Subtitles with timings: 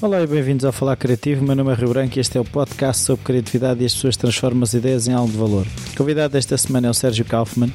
[0.00, 1.44] Olá e bem-vindos ao Falar Criativo.
[1.44, 4.16] Meu nome é Rio Branco e este é o podcast sobre criatividade e as pessoas
[4.16, 5.66] transformam as ideias em algo de valor.
[5.92, 7.72] O convidado desta semana é o Sérgio Kaufmann.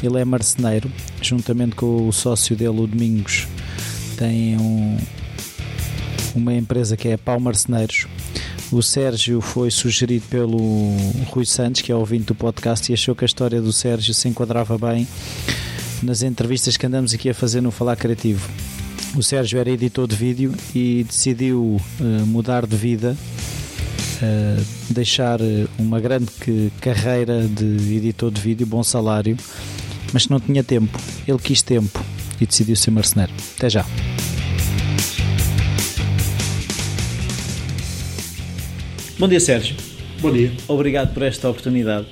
[0.00, 0.88] Ele é marceneiro,
[1.20, 3.48] juntamente com o sócio dele, o Domingos,
[4.16, 4.96] tem um,
[6.36, 8.06] uma empresa que é Pau Marceneiros.
[8.70, 10.94] O Sérgio foi sugerido pelo
[11.30, 14.28] Rui Santos, que é ouvinte do podcast, e achou que a história do Sérgio se
[14.28, 15.06] enquadrava bem
[16.00, 18.48] nas entrevistas que andamos aqui a fazer no Falar Criativo.
[19.16, 23.16] O Sérgio era editor de vídeo e decidiu uh, mudar de vida,
[24.22, 25.40] uh, deixar
[25.76, 29.36] uma grande que, carreira de editor de vídeo, bom salário,
[30.12, 30.96] mas não tinha tempo.
[31.26, 32.02] Ele quis tempo
[32.40, 33.32] e decidiu ser marceneiro.
[33.58, 33.84] Até já.
[39.18, 39.76] Bom dia, Sérgio.
[40.20, 40.52] Bom dia.
[40.68, 42.06] Obrigado por esta oportunidade.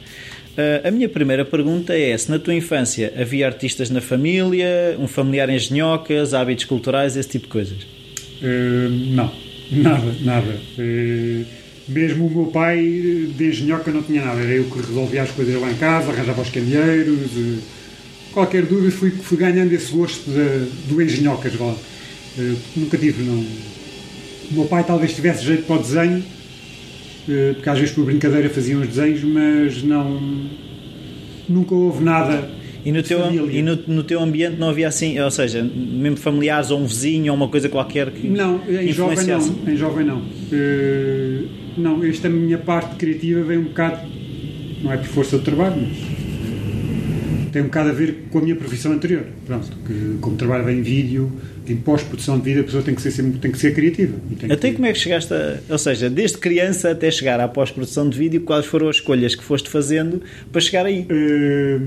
[0.58, 5.06] Uh, a minha primeira pergunta é se na tua infância havia artistas na família, um
[5.06, 7.78] familiar em genhocas, hábitos culturais, esse tipo de coisas?
[8.42, 9.32] Uh, não,
[9.70, 10.60] nada, nada.
[10.76, 11.44] Uh,
[11.86, 12.76] mesmo o meu pai
[13.36, 16.42] de engenhoca não tinha nada, era eu que resolvia as coisas lá em casa, arranjava
[16.42, 17.30] os candeeiros.
[18.32, 21.52] qualquer dúvida fui, fui ganhando esse gosto de, do engenhocas
[22.76, 23.38] nunca tive, não.
[24.50, 26.37] O meu pai talvez tivesse jeito para o desenho, eh,
[27.54, 30.20] porque às vezes por brincadeira faziam os desenhos, mas não.
[31.48, 32.50] Nunca houve nada.
[32.84, 36.70] E no, teu, e no, no, teu ambiente não havia assim, ou seja, mesmo familiares
[36.70, 38.26] ou um vizinho ou uma coisa qualquer que.
[38.28, 39.72] Não, em jovem não.
[39.72, 40.18] Em jovem não.
[40.18, 44.08] Uh, não, esta minha parte criativa vem um bocado.
[44.82, 46.17] Não é por força de trabalho, mas
[47.58, 49.24] tem um bocado a ver com a minha profissão anterior.
[49.44, 51.32] Pronto, que, como trabalho em vídeo,
[51.66, 54.16] em pós-produção de vídeo, a pessoa tem que ser, sempre, tem que ser criativa.
[54.48, 54.76] Até que...
[54.76, 58.42] como é que chegaste a, Ou seja, desde criança até chegar à pós-produção de vídeo,
[58.42, 61.00] quais foram as escolhas que foste fazendo para chegar aí?
[61.10, 61.80] Uh,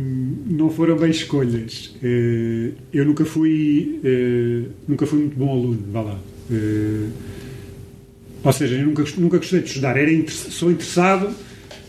[0.49, 1.95] não foram bem escolhas.
[2.03, 6.19] Uh, eu nunca fui, uh, nunca fui muito bom aluno, vá lá.
[8.43, 9.95] ou seja, eu nunca, nunca gostei de estudar.
[9.95, 11.33] Era, sou interessado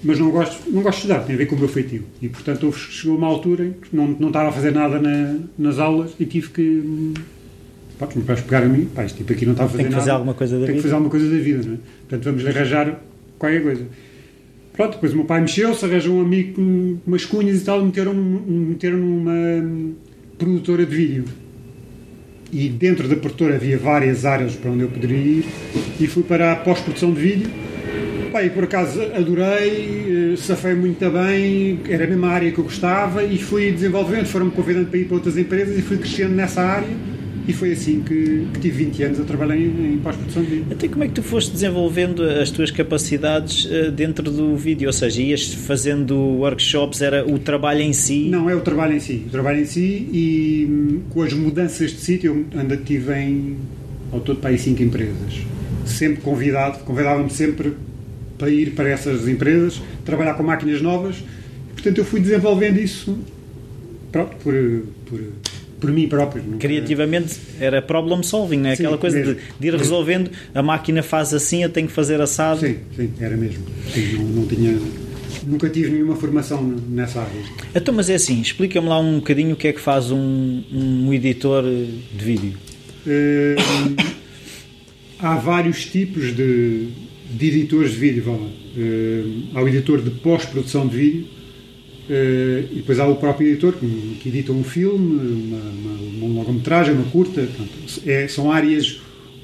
[0.05, 2.03] mas não gosto, não gosto de estudar, tem a ver com o meu feitio.
[2.21, 5.79] E, portanto, chegou uma altura em que não, não estava a fazer nada na, nas
[5.79, 7.15] aulas e tive que.
[7.99, 9.85] Pá, os meus pais pegaram a mim, pá, este tipo aqui não está a fazer
[9.85, 9.91] nada.
[9.91, 10.73] Tem que fazer nada, alguma coisa da tem vida.
[10.73, 11.79] Tem que fazer alguma coisa da vida, não é?
[12.01, 13.01] Portanto, vamos lhe arranjar
[13.39, 13.87] qualquer coisa.
[14.73, 17.85] Pronto, depois o meu pai mexeu-se, arranjou um amigo com umas cunhas e tal, e
[17.85, 19.87] meteram, meteram numa
[20.37, 21.25] produtora de vídeo.
[22.51, 25.45] E dentro da produtora havia várias áreas para onde eu poderia ir,
[26.01, 27.51] e fui para a pós-produção de vídeo
[28.33, 32.65] Pá, e por acaso adorei, eh, safei muito bem, era a mesma área que eu
[32.65, 36.63] gostava e fui desenvolvendo, foram-me convidando para ir para outras empresas e fui crescendo nessa
[36.63, 36.89] área
[37.47, 40.67] e foi assim que, que tive 20 anos a trabalhar em, em pós-produção de vídeo.
[40.71, 44.87] Até como é que tu foste desenvolvendo as tuas capacidades eh, dentro do vídeo?
[44.87, 48.31] Ou seja, ias fazendo workshops, era o trabalho em si?
[48.31, 49.25] Não, é o trabalho em si.
[49.27, 53.57] O trabalho em si e hum, com as mudanças de sítio, eu ainda tive em,
[54.11, 55.43] ao todo para aí 5 empresas.
[55.85, 57.75] Sempre convidado, convidava-me sempre
[58.43, 61.23] para ir para essas empresas, trabalhar com máquinas novas.
[61.75, 63.17] Portanto, eu fui desenvolvendo isso
[64.11, 64.53] pronto, por,
[65.07, 65.21] por,
[65.79, 66.43] por mim próprio.
[66.59, 68.75] Criativamente era problem solving, é?
[68.75, 72.21] Sim, Aquela coisa de, de, ir resolvendo, a máquina faz assim, eu tenho que fazer
[72.21, 72.59] assado.
[72.59, 73.65] Sim, sim, era mesmo.
[73.95, 74.77] Sim, não, não tinha
[75.47, 77.43] nunca tive nenhuma formação nessa área.
[77.73, 81.13] Então, mas é assim, explica-me lá um bocadinho o que é que faz um, um
[81.13, 82.55] editor de vídeo.
[83.07, 83.97] Uh,
[85.21, 86.89] há vários tipos de,
[87.37, 88.39] de editores de vídeo, vá lá.
[88.39, 91.25] Uh, há o editor de pós-produção de vídeo
[92.09, 96.41] uh, e depois há o próprio editor que, que edita um filme, uma, uma, uma
[96.41, 97.43] longa-metragem, uma curta.
[97.43, 99.01] Portanto, é, são áreas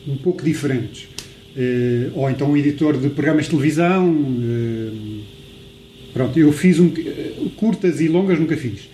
[0.06, 1.09] um pouco diferentes.
[1.56, 4.16] Uh, ou então um editor de programas de televisão.
[6.12, 6.91] pronto, eu fiz um,
[7.56, 8.88] curtas e longas, nunca fiz.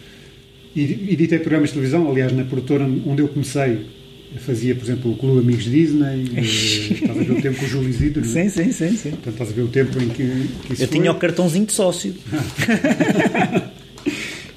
[0.76, 3.78] Editei programas de televisão, aliás, na produtora onde eu comecei,
[4.38, 7.68] fazia, por exemplo, o Clube Amigos Disney, eh, estás a ver o tempo com o
[7.68, 9.10] Júlio Isidro, sim, sim, sim, sim.
[9.10, 10.98] Portanto, estás a ver o tempo em que, que isso Eu foi.
[10.98, 12.14] tinha o cartãozinho de sócio.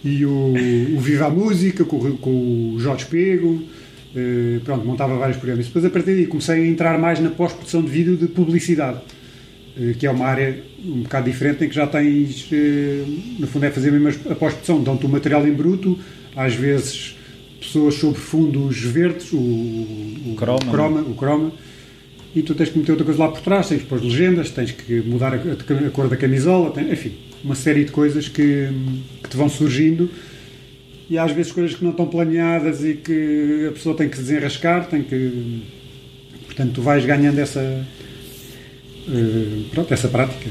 [0.03, 0.53] e o,
[0.95, 3.63] o Viva a Música, com, com o Jorge Pego,
[4.15, 5.67] eh, pronto, montava vários programas.
[5.67, 8.99] Depois, a partir daí, comecei a entrar mais na pós-produção de vídeo de publicidade,
[9.79, 13.03] eh, que é uma área um bocado diferente, em que já tens, eh,
[13.39, 15.99] no fundo, é fazer mesmo a pós-produção, dão-te o material em bruto,
[16.35, 17.16] às vezes
[17.59, 21.51] pessoas sobre fundos verdes, o, o, croma, o, croma, o croma,
[22.35, 24.71] e tu tens que meter outra coisa lá por trás, tens que pôr legendas, tens
[24.71, 27.13] que mudar a, a, cor da camisola, tem, enfim,
[27.43, 28.69] uma série de coisas que,
[29.23, 30.09] que, te vão surgindo
[31.09, 34.87] e às vezes coisas que não estão planeadas e que a pessoa tem que desenrascar,
[34.87, 35.63] tem que.
[36.45, 37.85] Portanto, tu vais ganhando essa,
[39.71, 40.49] pronto, essa prática.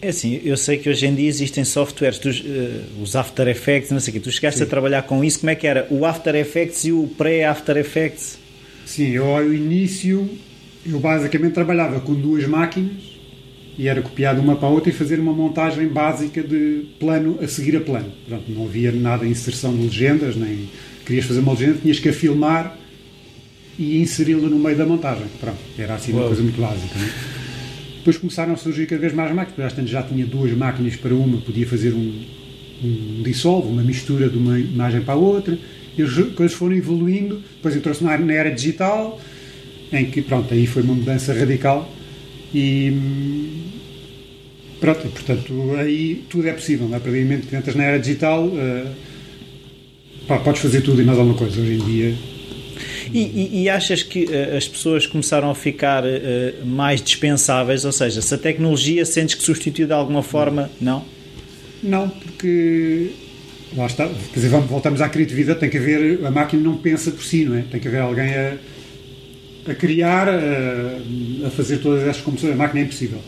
[0.00, 3.90] É assim, eu sei que hoje em dia existem softwares, tu, uh, os After Effects,
[3.90, 4.64] não sei o quê, tu chegaste Sim.
[4.64, 5.86] a trabalhar com isso, como é que era?
[5.90, 8.38] O After Effects e o pré-After Effects?
[8.84, 10.28] Sim, eu ao início
[10.84, 13.12] eu basicamente trabalhava com duas máquinas
[13.78, 17.38] e era copiar de uma para a outra e fazer uma montagem básica de plano
[17.40, 18.12] a seguir a plano.
[18.26, 20.68] Pronto, não havia nada de inserção de legendas, nem
[21.06, 22.76] querias fazer uma legenda, tinhas que a filmar
[23.78, 25.26] e inseri-la no meio da montagem.
[25.40, 26.28] Pronto, era assim uma Uau.
[26.28, 26.98] coisa muito básica.
[26.98, 27.41] não é?
[28.02, 31.14] Depois começaram a surgir cada vez mais máquinas, às tantas já tinha duas máquinas para
[31.14, 32.12] uma, podia fazer um,
[32.82, 35.56] um dissolve, uma mistura de uma imagem para a outra,
[35.96, 39.20] e as coisas foram evoluindo, depois entrou-se na na era digital,
[39.92, 41.88] em que, pronto, aí foi uma mudança radical
[42.52, 43.62] e hum,
[44.80, 46.96] pronto, portanto, aí tudo é possível, não é?
[46.96, 48.86] A partir do momento que entras na era digital, eh,
[50.26, 51.60] pá, podes fazer tudo e mais alguma coisa.
[51.60, 52.14] Hoje em dia,
[53.12, 57.84] E, e- e achas que eh, as pessoas começaram a ficar eh, mais dispensáveis?
[57.84, 61.04] Ou seja, se a tecnologia sentes que substitui de alguma forma, não?
[61.82, 63.10] não, porque
[63.76, 67.24] lá está, quer dizer, voltamos à criatividade, tem que haver, a máquina não pensa por
[67.24, 67.62] si, não é?
[67.70, 68.54] Tem que haver alguém a,
[69.68, 72.54] a criar, a, a fazer todas essas composições.
[72.54, 73.18] A máquina é impossível.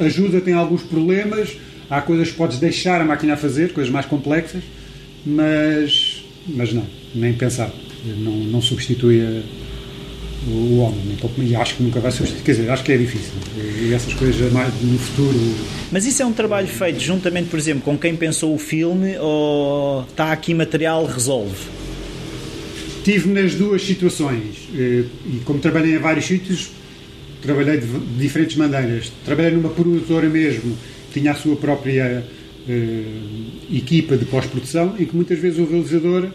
[0.00, 1.56] Ajuda, tem alguns problemas,
[1.90, 4.62] há coisas que podes deixar a máquina a fazer, coisas mais complexas,
[5.24, 7.70] mas, mas não, nem pensar.
[8.04, 9.42] Não, não substitui a-
[10.48, 12.42] o homem, nem pouco, e acho que nunca vai substituir.
[12.42, 13.30] Quer dizer, acho que é difícil.
[13.80, 15.38] E essas coisas mais no futuro.
[15.92, 20.02] Mas isso é um trabalho feito juntamente, por exemplo, com quem pensou o filme ou
[20.02, 21.54] está aqui material, resolve?
[23.04, 26.70] Tive nas duas situações eh, e como trabalhei em vários sítios,
[27.40, 27.86] trabalhei de
[28.18, 29.12] diferentes maneiras.
[29.24, 30.76] Trabalhei numa produtora mesmo,
[31.12, 32.24] que tinha a sua própria
[32.68, 33.02] eh,
[33.72, 36.28] equipa de pós-produção, em que muitas vezes o realizador,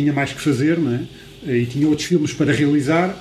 [0.00, 1.00] tinha mais que fazer, é?
[1.50, 3.16] Eh, e tinha outros filmes para realizar,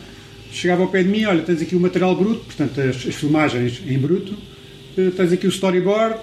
[0.52, 3.82] chegava ao pé de mim, olha, tens aqui o material bruto, portanto as, as filmagens
[3.88, 4.34] em bruto,
[4.98, 6.20] eh, tens aqui o storyboard,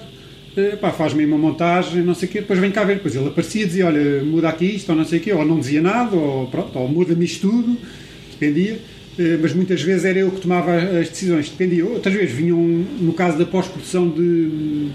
[0.56, 2.96] eh, faz-me uma montagem, não sei o quê, depois vem cá ver.
[2.96, 5.44] Depois ele aparecia e dizia, olha, muda aqui isto, ou não sei o quê, ou
[5.44, 7.76] não dizia nada, ou pronto, ou muda-me isto tudo,
[8.32, 8.78] dependia.
[9.18, 11.84] Eh, Mas muitas vezes era eu que tomava as decisões, dependia.
[11.86, 14.90] Outras vezes vinham, no caso da pós-produção de,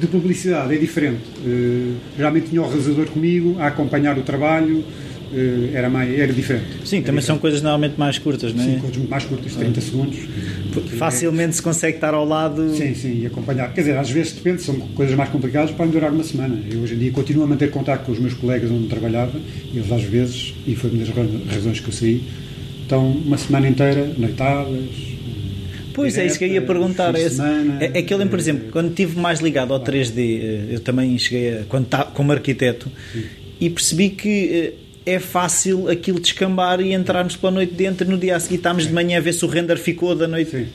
[0.00, 1.20] de publicidade, é diferente.
[1.46, 4.84] Eh, Geralmente tinha o realizador comigo a acompanhar o trabalho,
[5.34, 6.66] eh, era, mais, era diferente.
[6.84, 7.40] Sim, Era também são diferente.
[7.40, 8.66] coisas normalmente mais curtas, não é?
[8.66, 10.18] Sim, coisas mais curtas, 30 segundos.
[10.98, 12.74] Facilmente se consegue estar ao lado.
[12.74, 13.72] Sim, sim, e acompanhar.
[13.72, 16.58] Quer dizer, às vezes depende, são coisas mais complicadas, podem durar uma semana.
[16.70, 19.38] Eu hoje em dia continuo a manter contato com os meus colegas onde trabalhava,
[19.72, 21.24] e eles às vezes, e foi uma das ra-
[21.54, 22.22] razões que eu saí,
[22.82, 25.17] estão uma semana inteira, noitadas.
[25.98, 27.14] Pois é, isso que eu ia perguntar.
[27.14, 29.80] É, semana, é, é que eu lembro, por eh, exemplo, quando estive mais ligado ao
[29.80, 32.90] 3D, eh, eu também cheguei a, quando tá, como arquiteto
[33.60, 34.74] e percebi que
[35.06, 38.56] eh, é fácil aquilo descambar e entrarmos pela noite dentro e no dia a seguir
[38.56, 40.52] estamos de manhã a ver se o render ficou da noite.
[40.52, 40.66] Sim.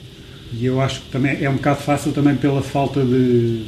[0.52, 3.62] E eu acho que também é um bocado fácil também pela falta de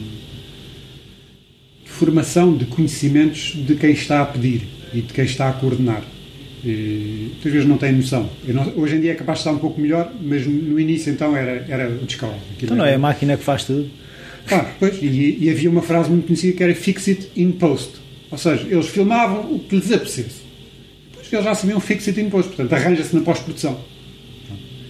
[1.84, 6.02] formação de conhecimentos de quem está a pedir e de quem está a coordenar.
[6.68, 8.28] E, muitas vezes não tem noção.
[8.48, 11.36] Não- hoje em dia é capaz de estar um pouco melhor, mas no início então
[11.36, 12.40] era, era o descalço.
[12.60, 13.88] Então não é a máquina que faz tudo.
[14.46, 17.90] Claro, pois, e, e havia uma frase muito conhecida que era fix it in post.
[18.30, 20.40] Ou seja, eles filmavam o que lhes apetecesse.
[21.10, 23.78] Depois eles já sabiam fix it in post, portanto arranja-se na pós-produção.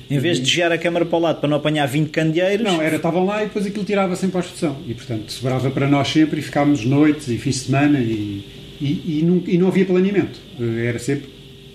[0.08, 2.80] Em vez de desviar a câmara para o lado para não apanhar 20 candeeiros, Não,
[2.80, 4.76] era, estavam lá e depois aquilo tirava-se em pós-produção.
[4.86, 8.44] E portanto sobrava para nós sempre e ficávamos noites e fins de semana e,
[8.80, 10.38] e, e, não, e não havia planeamento.
[10.60, 11.28] Eh, Era sempre.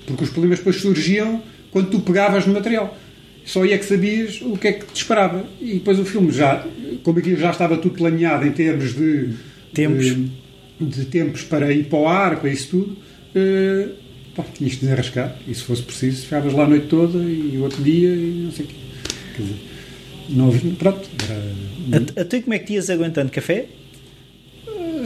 [0.06, 1.42] Porque os problemas depois surgiam
[1.72, 2.98] quando tu pegavas no material.
[3.46, 5.46] Só aí é que sabias o que é que te esperava.
[5.60, 6.66] E depois o filme já,
[7.04, 9.34] como aquilo já estava tudo planeado em termos de
[9.74, 10.06] Tempos.
[10.06, 10.30] de,
[10.80, 12.98] de tempos para ir para o ar, para isso tudo,
[13.34, 13.90] eh,
[14.36, 15.36] pá, tinhas de desenrascar.
[15.48, 18.52] E se fosse preciso, ficavas lá a noite toda e o outro dia e não
[18.52, 18.76] sei o quê.
[19.36, 19.56] Quer dizer,
[20.30, 20.74] não havia.
[20.74, 22.04] Pronto, era.
[22.18, 23.66] a, a tu como é que te ias aguentando café?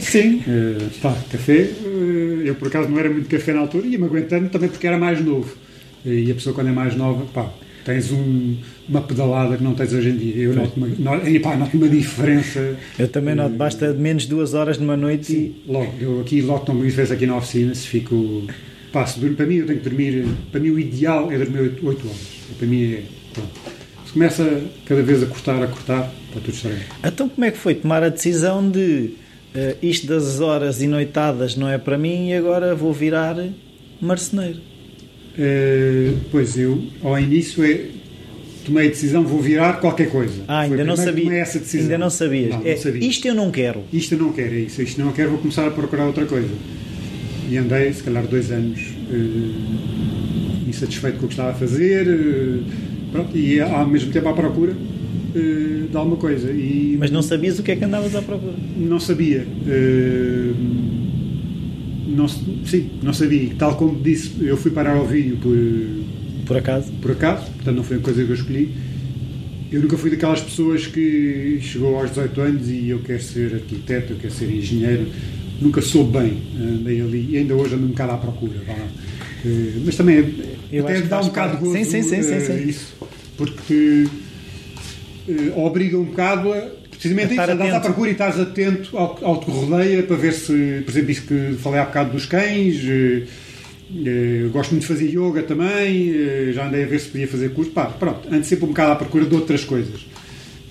[0.00, 1.70] Sim, eh, pá, café.
[1.96, 4.98] Eh, eu por acaso não era muito café na altura, ia-me aguentando também porque era
[4.98, 5.54] mais novo.
[6.04, 7.50] E a pessoa quando é mais nova, pá,
[7.84, 8.56] tens um-
[8.88, 10.36] uma pedalada que não tens hoje em dia.
[10.36, 12.76] Eu noto uma, no- e, pá, noto uma diferença.
[12.98, 16.64] Eu também noto, basta de menos duas horas numa noite Sim, logo, eu aqui logo
[16.64, 18.44] tomo uma diferença aqui na oficina, se fico.
[18.92, 20.24] Pá, se durmo- para mim eu tenho que dormir.
[20.52, 22.18] Para mim o ideal é dormir 8, horas.
[22.58, 23.02] Para mim é.
[23.34, 23.50] Pronto.
[24.06, 26.76] Se começa cada vez a cortar, a cortar, está tudo estranho.
[26.78, 27.08] e...
[27.08, 29.10] Então como é que foi tomar a decisão de
[29.56, 33.36] eh, isto das horas e noitadas não é para mim e agora vou virar
[34.00, 34.58] marceneiro?
[35.38, 37.86] Eh, pois eu, ao início, é,
[38.64, 40.42] tomei a decisão, vou virar qualquer coisa.
[40.48, 41.32] Ah, ainda não sabia.
[41.34, 41.84] essa decisão.
[41.86, 42.50] Ainda não sabias.
[42.50, 43.08] Não, não É, sabia.
[43.08, 43.82] Isto eu não quero.
[43.92, 44.82] Isto eu não quero, é isso.
[44.82, 46.50] Isto não quero, vou começar a procurar outra coisa.
[47.48, 52.58] E andei, se calhar, dois anos eh, insatisfeito com o que estava a fazer, eh,
[53.12, 54.74] pronto, e ao mesmo tempo à procura
[55.36, 56.50] eh, de alguma coisa.
[56.50, 58.54] E Mas não sabias o que é que andavas à procura.
[58.76, 59.46] não sabia.
[59.66, 60.52] eh,
[62.08, 63.50] não, sim, não sabia.
[63.58, 65.56] Tal como disse, eu fui parar ao vídeo por,
[66.46, 66.92] Por acaso?
[67.02, 68.70] Por acaso, portanto não foi uma coisa que eu escolhi.
[69.70, 74.12] Eu nunca fui daquelas pessoas que chegou aos 18 anos e eu quero ser arquiteto,
[74.12, 75.06] eu quero ser engenheiro.
[75.60, 78.58] Nunca soube bem, andei ali e ainda hoje ando um bocado à procura.
[79.44, 80.34] Uh, mas também
[80.72, 82.52] eu até dá um bocado de gozo sim, sim, sim, sim, sim.
[82.52, 82.94] Uh, isso,
[83.36, 84.06] porque
[85.28, 89.40] uh, obriga um bocado a precisamente isso, andas à procura e estás atento ao, ao
[89.40, 92.82] que rodeia para ver se, por exemplo, isso que falei há bocado dos cães.
[93.88, 97.50] Uh, gosto muito de fazer yoga também, uh, já andei a ver se podia fazer
[97.50, 97.70] curso.
[97.70, 100.00] Pá, pronto, ando sempre um bocado à procura de outras coisas.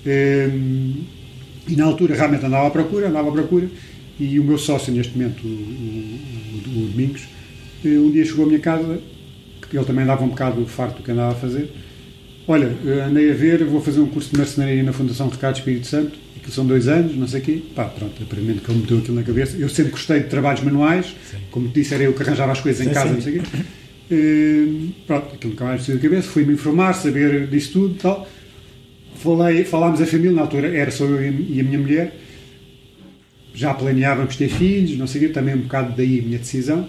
[0.04, 1.04] Uh,
[1.68, 3.68] e na altura realmente andava à procura, andava à procura,
[4.20, 7.22] e o meu sócio neste momento, o, o, o Domingos,
[7.84, 9.00] um dia chegou à minha casa,
[9.68, 11.70] que ele também andava um bocado farto do que andava a fazer.
[12.48, 12.68] Olha,
[13.08, 16.50] andei a ver, vou fazer um curso de marcenaria na Fundação Ricardo Espírito Santo, que
[16.52, 17.62] são dois anos, não sei o quê.
[17.74, 19.56] Pá, pronto, aparentemente que ele meteu aquilo na cabeça.
[19.56, 21.38] Eu sempre gostei de trabalhos manuais, sim.
[21.50, 23.14] como te disse, era eu que arranjava as coisas sim, em casa, sim.
[23.14, 23.48] não sei o quê.
[24.08, 28.28] Uh, pronto, aquilo que mais na cabeça, fui-me informar, saber disso tudo e tal.
[29.16, 32.16] Falei, falámos a família, na altura era só eu e a minha mulher.
[33.52, 36.88] Já planeávamos ter filhos, não sei o quê, também um bocado daí a minha decisão.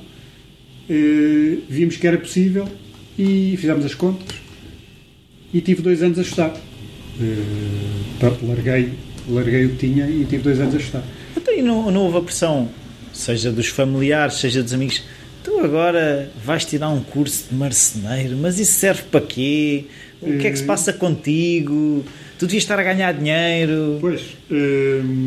[0.88, 2.68] Uh, vimos que era possível
[3.18, 4.37] e fizemos as contas
[5.54, 6.54] e tive dois anos a estudar.
[7.20, 8.94] Uh, larguei
[9.30, 11.04] larguei o que tinha e tive dois anos a estudar.
[11.36, 12.70] Então, e não, não houve a pressão,
[13.14, 15.04] seja dos familiares, seja dos amigos,
[15.44, 19.86] tu agora vais tirar um curso de marceneiro, mas isso serve para quê?
[20.22, 22.04] O que é que se eh, passa contigo?
[22.40, 23.98] Tu devias estar a ganhar dinheiro.
[24.02, 24.36] Pois.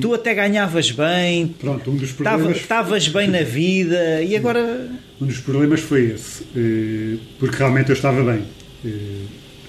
[0.01, 1.49] Tu até ganhavas bem.
[1.61, 2.57] Pronto, um dos problemas.
[2.57, 4.89] Estavas bem na vida e agora.
[5.21, 6.45] Um dos problemas foi esse.
[7.39, 8.43] Porque realmente eu estava bem.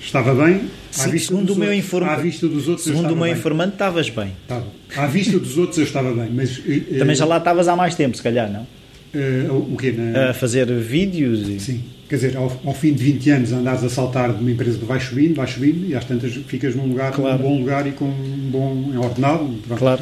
[0.02, 0.62] Estava bem.
[0.90, 2.14] Sim, segundo o meu informante.
[2.14, 3.34] À vista dos outros Segundo o meu bem.
[3.34, 4.32] informante, estavas bem.
[4.42, 4.66] Estava.
[4.98, 6.30] À vista dos outros eu estava bem.
[6.34, 8.68] Mas, uh, Também já lá estavas há mais tempo, se calhar, não?
[9.14, 9.92] Uh, o quê?
[9.92, 10.32] Na...
[10.32, 11.60] A fazer vídeos e...
[11.60, 11.84] Sim.
[12.10, 14.84] Quer dizer, ao, ao, fim de 20 anos andares a saltar de uma empresa que
[14.84, 17.38] vai subindo, vai subindo e às tantas ficas num lugar, claro.
[17.38, 19.46] num bom lugar e com um bom ordenado.
[19.66, 19.80] Pronto.
[19.80, 20.02] Claro.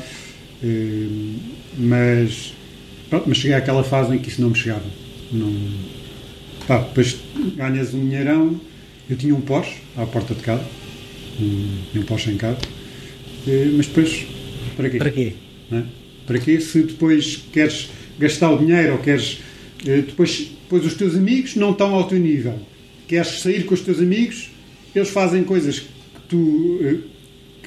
[0.63, 1.35] Uh,
[1.77, 2.53] mas,
[3.09, 4.85] pronto, mas cheguei àquela fase em que isso não me chegava.
[5.31, 5.53] Não,
[6.67, 7.19] pá, depois
[7.55, 8.59] ganhas um dinheirão.
[9.09, 10.63] Eu tinha um Porsche à porta de casa
[11.41, 12.59] um, um Porsche em casa.
[13.75, 14.27] Mas depois,
[14.75, 14.97] para quê?
[14.97, 15.33] Para quê?
[15.71, 15.83] É?
[16.25, 17.89] Para quê se depois queres
[18.19, 19.39] gastar o dinheiro ou queres.
[19.85, 22.59] Eh, depois, depois os teus amigos não estão ao teu nível.
[23.07, 24.51] Queres sair com os teus amigos,
[24.93, 25.87] eles fazem coisas que
[26.27, 26.79] tu.
[26.81, 26.97] Eh,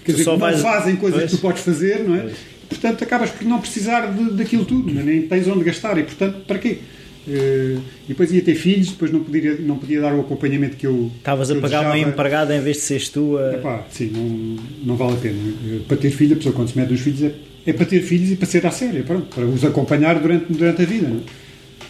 [0.05, 0.61] quer tu dizer, não vais...
[0.61, 1.31] fazem coisas pois.
[1.31, 2.21] que tu podes fazer, não é?
[2.21, 2.37] Pois.
[2.69, 5.03] Portanto, acabas por não precisar de, daquilo tudo, é?
[5.03, 6.79] nem tens onde gastar e, portanto, para quê?
[7.27, 10.87] Uh, e depois ia ter filhos, depois não podia, não podia dar o acompanhamento que
[10.87, 11.11] eu.
[11.19, 13.55] Estavas a pagar uma empregada em vez de seres tu a.
[13.55, 15.39] Epá, sim, não, não vale a pena.
[15.65, 17.33] Eh, para ter filhos, a pessoa quando se mete nos filhos é,
[17.65, 20.83] é para ter filhos e para ser à séria, pronto, para os acompanhar durante, durante
[20.83, 21.07] a vida.
[21.09, 21.19] Não?
[21.19, 21.21] É?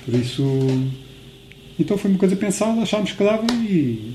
[0.05, 0.67] Por isso.
[1.81, 4.13] Então foi uma coisa pensada, achámos que dava e,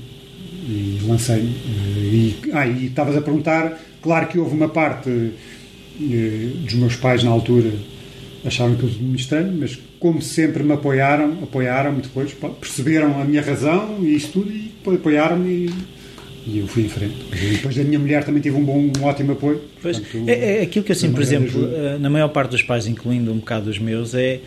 [0.68, 1.48] e lancei-me.
[1.48, 5.10] Eh, e, ah, e estavas a perguntar, claro que houve uma parte
[5.98, 7.72] dos meus pais na altura
[8.44, 13.98] acharam aquilo muito estranho, mas como sempre me apoiaram, apoiaram-me depois, perceberam a minha razão
[14.02, 15.74] e isso tudo e apoiaram-me e,
[16.46, 17.16] e, eu fui em frente.
[17.32, 19.60] E depois da minha mulher também tive um bom, um ótimo apoio.
[19.82, 22.86] Portanto, é, é, aquilo que eu sinto, por exemplo, eh, na maior parte dos pais,
[22.86, 24.40] incluindo um bocado os meus, é,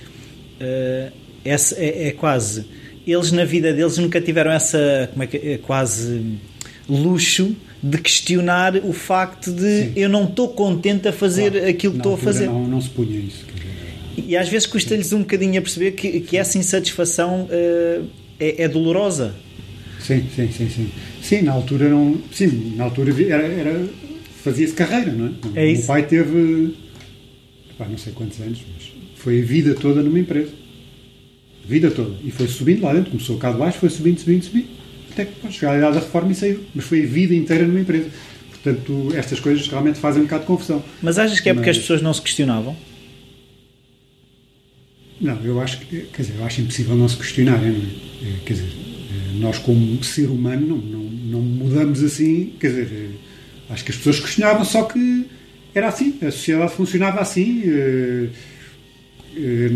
[0.60, 1.12] é,
[1.46, 2.66] é, é quase
[3.06, 6.24] eles na vida deles nunca tiveram essa como é que é, quase
[6.88, 9.94] luxo de questionar o facto de Sim.
[9.96, 12.46] eu não estou contente a fazer claro, aquilo que estou a fazer.
[12.46, 13.46] Não, não se punha isso.
[14.28, 18.06] E às vezes custa-lhes um bocadinho a perceber que, que essa insatisfação uh,
[18.40, 19.36] é, é, dolorosa.
[20.00, 20.92] Sim, sim, sim, sim.
[21.22, 22.18] Sim, na altura não.
[22.34, 23.88] Sim, na altura era, era
[24.44, 25.62] fazia-se carreira, não é?
[25.62, 25.84] É isso.
[25.84, 26.76] O pai teve.
[27.78, 30.52] Pá, não sei quantos anos, mas foi a vida toda numa empresa.
[31.64, 32.16] A vida toda.
[32.24, 34.68] E foi subindo lá dentro, começou cá de baixo, foi subindo, subindo, subindo,
[35.12, 36.62] até que chegar à idade da reforma e saiu.
[36.74, 38.10] Mas foi a vida inteira numa empresa.
[38.50, 40.84] Portanto, estas coisas realmente fazem um bocado de confusão.
[41.02, 41.78] Mas achas que é porque mas...
[41.78, 42.76] as pessoas não se questionavam?
[45.22, 47.70] Não, eu acho que, quer dizer, eu acho impossível não se questionar, não é?
[47.70, 52.90] é quer dizer, é, nós como ser humano não, não, não mudamos assim, quer dizer,
[52.92, 55.28] é, acho que as pessoas questionavam, só que
[55.76, 57.64] era assim, a sociedade funcionava assim,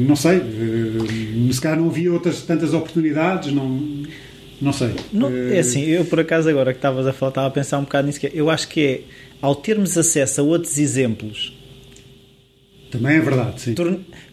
[0.08, 0.42] não sei,
[1.54, 4.04] se calhar não havia outras tantas oportunidades, não,
[4.60, 4.94] não sei.
[5.14, 7.84] Não, é assim, eu por acaso agora que estavas a falar, estava a pensar um
[7.84, 9.02] bocado nisso, que eu acho que é,
[9.42, 11.54] ao termos acesso a outros exemplos
[12.98, 13.76] também é verdade, sim.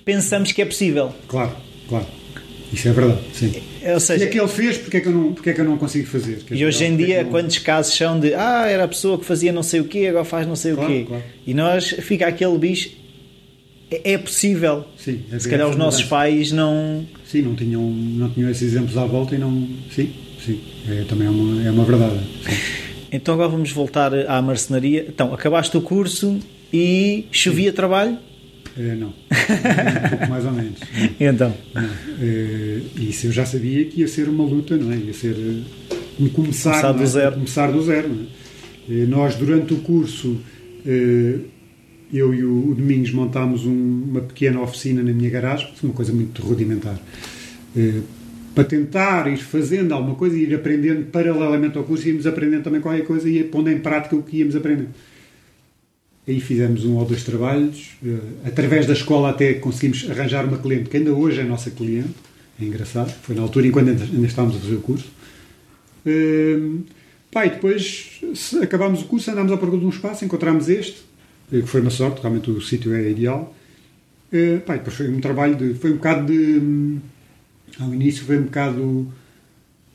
[0.04, 1.12] Pensamos que é possível.
[1.28, 1.52] Claro,
[1.88, 2.06] claro.
[2.72, 3.52] Isso é verdade, sim.
[3.84, 5.60] Ou seja, e é que ele fez, porque é que eu não, porque é que
[5.60, 6.38] eu não consigo fazer?
[6.38, 7.30] Quer e hoje em dia, não...
[7.30, 10.24] quantos casos são de ah, era a pessoa que fazia não sei o quê, agora
[10.24, 11.04] faz não sei claro, o quê.
[11.06, 11.22] Claro.
[11.46, 12.90] E nós fica aquele bicho.
[13.90, 14.86] É, é possível.
[14.96, 17.06] Sim, Se calhar os nossos pais não.
[17.26, 19.68] Sim, não tinham, não tinham esses exemplos à volta e não.
[19.94, 20.10] Sim,
[20.44, 20.58] sim.
[20.88, 22.20] É, também é uma, é uma verdade.
[22.48, 22.82] Sim.
[23.14, 25.04] Então agora vamos voltar à marcenaria.
[25.06, 26.40] Então, acabaste o curso
[26.72, 27.76] e chovia sim.
[27.76, 28.16] trabalho?
[28.76, 29.08] É, não.
[29.08, 30.80] um pouco mais ou menos.
[30.80, 31.10] Não.
[31.32, 31.54] Então?
[31.74, 31.90] Não.
[32.20, 34.96] É, isso eu já sabia que ia ser uma luta, não é?
[34.96, 35.36] Ia ser
[36.18, 37.06] um começar, começar do é?
[37.06, 37.32] zero.
[37.34, 38.28] Começar do zero
[38.88, 39.06] é?
[39.06, 40.40] Nós, durante o curso,
[40.84, 46.42] eu e o Domingos montámos um, uma pequena oficina na minha garagem, uma coisa muito
[46.42, 46.98] rudimentar
[48.54, 52.80] para tentar ir fazendo alguma coisa e ir aprendendo paralelamente ao curso, íamos aprendendo também
[52.80, 54.90] qualquer coisa e pondo em prática o que íamos aprendendo.
[56.26, 57.90] Aí fizemos um ou dois trabalhos.
[58.02, 62.14] Uh, através da escola até conseguimos arranjar uma cliente que ainda hoje é nossa cliente.
[62.60, 63.12] É engraçado.
[63.22, 65.10] Foi na altura enquanto ainda, estávamos a fazer o curso.
[66.06, 66.84] Uh,
[67.30, 68.20] pá, e depois
[68.62, 71.02] acabámos o curso, andámos à procura de um espaço, encontramos este,
[71.48, 73.54] que foi uma sorte, realmente o sítio é ideal.
[74.32, 75.74] Uh, pá, depois foi um trabalho de...
[75.74, 77.00] Foi um bocado de
[77.80, 79.12] ao início foi um bocado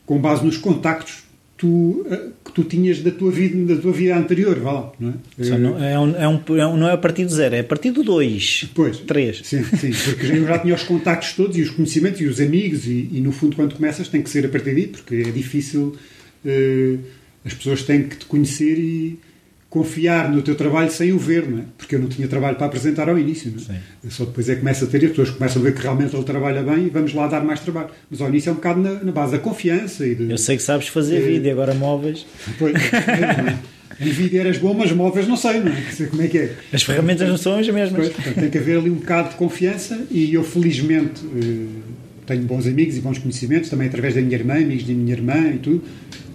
[0.05, 1.23] com base nos contactos
[1.57, 5.09] tu, eh, que tu tinhas da tua vida, da tua vida anterior, vá lá, não
[5.09, 5.57] é?
[5.57, 7.63] Não é, um, é, um, é um, não é a partir do zero, é a
[7.63, 9.41] partir do dois, pois, três.
[9.43, 12.85] Sim, sim, porque eu já tinha os contactos todos e os conhecimentos e os amigos
[12.85, 15.97] e, e, no fundo quando começas tem que ser a partir daí, porque é difícil,
[16.45, 16.99] uh,
[17.43, 19.19] as pessoas têm que te conhecer e
[19.69, 21.63] confiar no teu trabalho sem o ver, não é?
[21.77, 23.79] Porque eu não tinha trabalho para apresentar ao início, não é?
[24.09, 26.23] Só depois é que começa a ter as pessoas começam a ver que realmente ele
[26.23, 27.89] trabalha bem e vamos lá dar mais trabalho.
[28.09, 30.55] Mas ao início é um bocado na, na base da confiança e de, Eu sei
[30.55, 32.25] que sabes fazer é, vídeo, agora móveis...
[32.57, 33.57] Pois, é,
[33.99, 35.81] em vídeo eras bom, mas móveis não sei, não é?
[35.91, 36.55] Sei como é que é.
[36.71, 37.99] As ferramentas não são as mesmas.
[37.99, 41.65] Pois, portanto, tem que haver ali um bocado de confiança e eu felizmente eh,
[42.25, 45.49] tenho bons amigos e bons conhecimentos, também através da minha irmã, amigos da minha irmã
[45.55, 45.83] e tudo,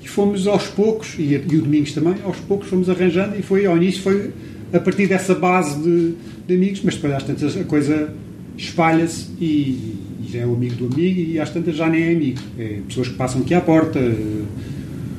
[0.02, 3.66] e fomos aos poucos, e, e o Domingos também, aos poucos fomos arranjando, e foi
[3.66, 4.32] ao início foi
[4.72, 6.14] a partir dessa base de,
[6.46, 8.12] de amigos, mas depois às tantas a coisa
[8.56, 12.12] espalha-se e, e, já é o amigo do amigo, e às tantas já nem é
[12.12, 12.40] amigo.
[12.58, 14.00] É pessoas que passam aqui à porta,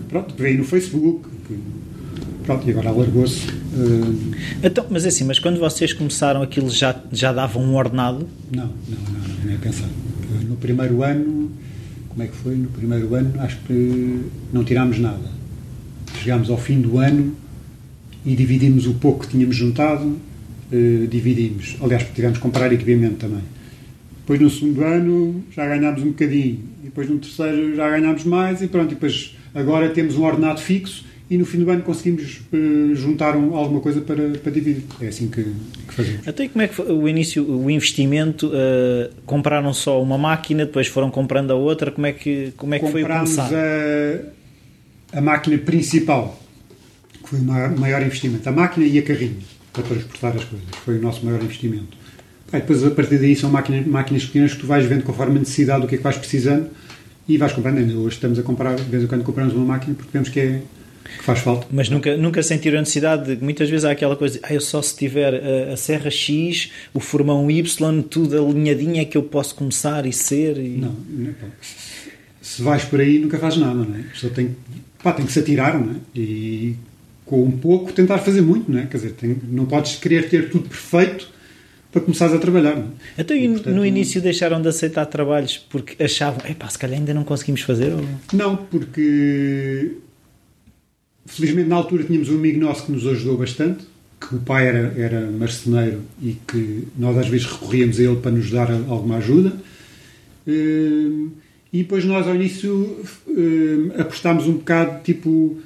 [0.10, 1.30] pronto, vêm no Facebook,
[2.44, 3.48] pronto, e agora alargou-se.
[3.48, 4.36] Uh...
[4.62, 8.28] Então, mas é assim, mas quando vocês começaram aquilo já, já davam um ordenado?
[8.52, 9.88] Não, não, não, não nem é pensar.
[10.48, 11.52] No primeiro ano
[12.14, 12.56] como é que foi?
[12.56, 14.22] No primeiro ano, acho que
[14.52, 15.32] não tirámos nada.
[16.22, 17.36] Chegámos ao fim do ano
[18.24, 20.16] e dividimos o pouco que tínhamos juntado,
[20.72, 21.76] eh, dividimos.
[21.82, 23.42] Aliás, tivemos que comprar equipamento também.
[24.20, 26.60] Depois, no segundo ano, já ganhámos um bocadinho.
[26.84, 28.62] E depois, no terceiro, já ganhámos mais.
[28.62, 32.42] E pronto, e depois, agora temos um ordenado fixo e no fim do ano conseguimos
[32.54, 34.84] uh, juntar um, alguma coisa para, para dividir.
[35.02, 35.44] É assim que,
[35.88, 36.28] que fazemos.
[36.28, 38.50] Até como é que foi o início, o investimento?
[38.50, 41.92] Uh, compraram só uma máquina, depois foram comprando a outra.
[41.92, 43.50] Como é que, como é que foi o começar?
[43.52, 46.40] A, a máquina principal,
[47.24, 48.48] que foi o maior, investimento.
[48.48, 49.38] A máquina e a carrinha,
[49.72, 50.68] para transportar as coisas.
[50.86, 51.98] Foi o nosso maior investimento.
[52.52, 55.82] depois, a partir daí, são máquinas, máquinas pequenas que tu vais vendo conforme a necessidade
[55.82, 56.68] do que é que vais precisando
[57.28, 57.80] e vais comprando.
[58.04, 60.62] Hoje estamos a comprar, de vez em quando compramos uma máquina porque vemos que é
[61.04, 61.68] que faz falta.
[61.72, 63.44] Mas nunca, nunca sentiram a necessidade de.
[63.44, 64.46] Muitas vezes há aquela coisa de.
[64.46, 69.06] Ah, eu só se tiver a, a Serra X, o formão Y, tudo alinhadinho é
[69.06, 70.58] que eu posso começar e ser.
[70.58, 70.78] E...
[70.78, 71.34] Não, não,
[72.42, 74.04] se vais por aí nunca fazes nada, não é?
[74.04, 74.56] Pessoa tem,
[75.02, 75.96] pá, tem que se atirar, não é?
[76.14, 76.76] E
[77.26, 78.86] com um pouco tentar fazer muito, não é?
[78.86, 81.30] Quer dizer, tem, não podes querer ter tudo perfeito
[81.90, 82.76] para começares a trabalhar.
[82.76, 83.22] Não é?
[83.22, 87.14] Então, e, portanto, no início deixaram de aceitar trabalhos porque achavam, epá, se calhar ainda
[87.14, 87.94] não conseguimos fazer?
[87.94, 88.04] Ou...
[88.34, 89.92] Não, porque
[91.26, 93.86] Felizmente, na altura, tínhamos um amigo nosso que nos ajudou bastante,
[94.20, 98.32] que o pai era, era marceneiro e que nós às vezes recorríamos a ele para
[98.32, 99.54] nos dar alguma ajuda.
[100.48, 101.32] Hum,
[101.72, 105.58] e depois nós, ao início, hum, apostámos um bocado, tipo,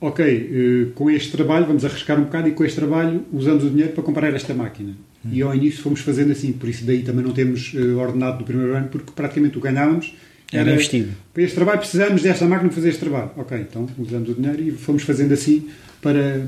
[0.00, 3.70] ok, hum, com este trabalho vamos arriscar um bocado e com este trabalho usamos o
[3.70, 4.94] dinheiro para comprar esta máquina.
[5.30, 8.74] E ao início fomos fazendo assim, por isso daí também não temos ordenado no primeiro
[8.74, 10.14] ano, porque praticamente o ganhávamos
[10.52, 11.12] era, investido.
[11.32, 13.30] Para este trabalho precisamos desta máquina para fazer este trabalho.
[13.36, 15.68] Ok, então usamos o dinheiro e fomos fazendo assim
[16.02, 16.46] para,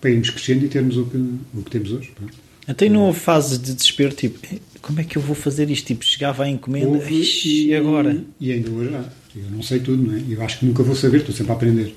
[0.00, 2.10] para irmos crescendo e termos o que, o que temos hoje.
[2.14, 2.34] Pronto.
[2.66, 4.40] Até não houve fase de desespero, tipo,
[4.82, 5.86] como é que eu vou fazer isto?
[5.86, 8.24] Tipo, chegava a encomenda houve, e, agora?
[8.40, 8.90] E, ainda hoje.
[9.36, 10.22] Eu não sei tudo, não é?
[10.28, 11.94] Eu acho que nunca vou saber, estou sempre a aprender.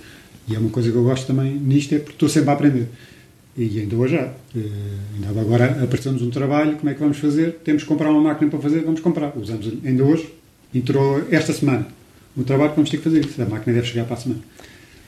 [0.48, 2.88] E é uma coisa que eu gosto também nisto, é porque estou sempre a aprender.
[3.58, 4.26] E ainda hoje há.
[4.26, 4.62] Uh,
[5.16, 7.60] ainda agora aparecemos um trabalho, como é que vamos fazer?
[7.64, 9.36] Temos que comprar uma máquina para fazer, vamos comprar.
[9.38, 10.28] Usamos ainda hoje,
[10.74, 11.88] entrou esta semana.
[12.36, 13.42] O trabalho que vamos ter que fazer isso.
[13.42, 14.42] A máquina deve chegar para a semana.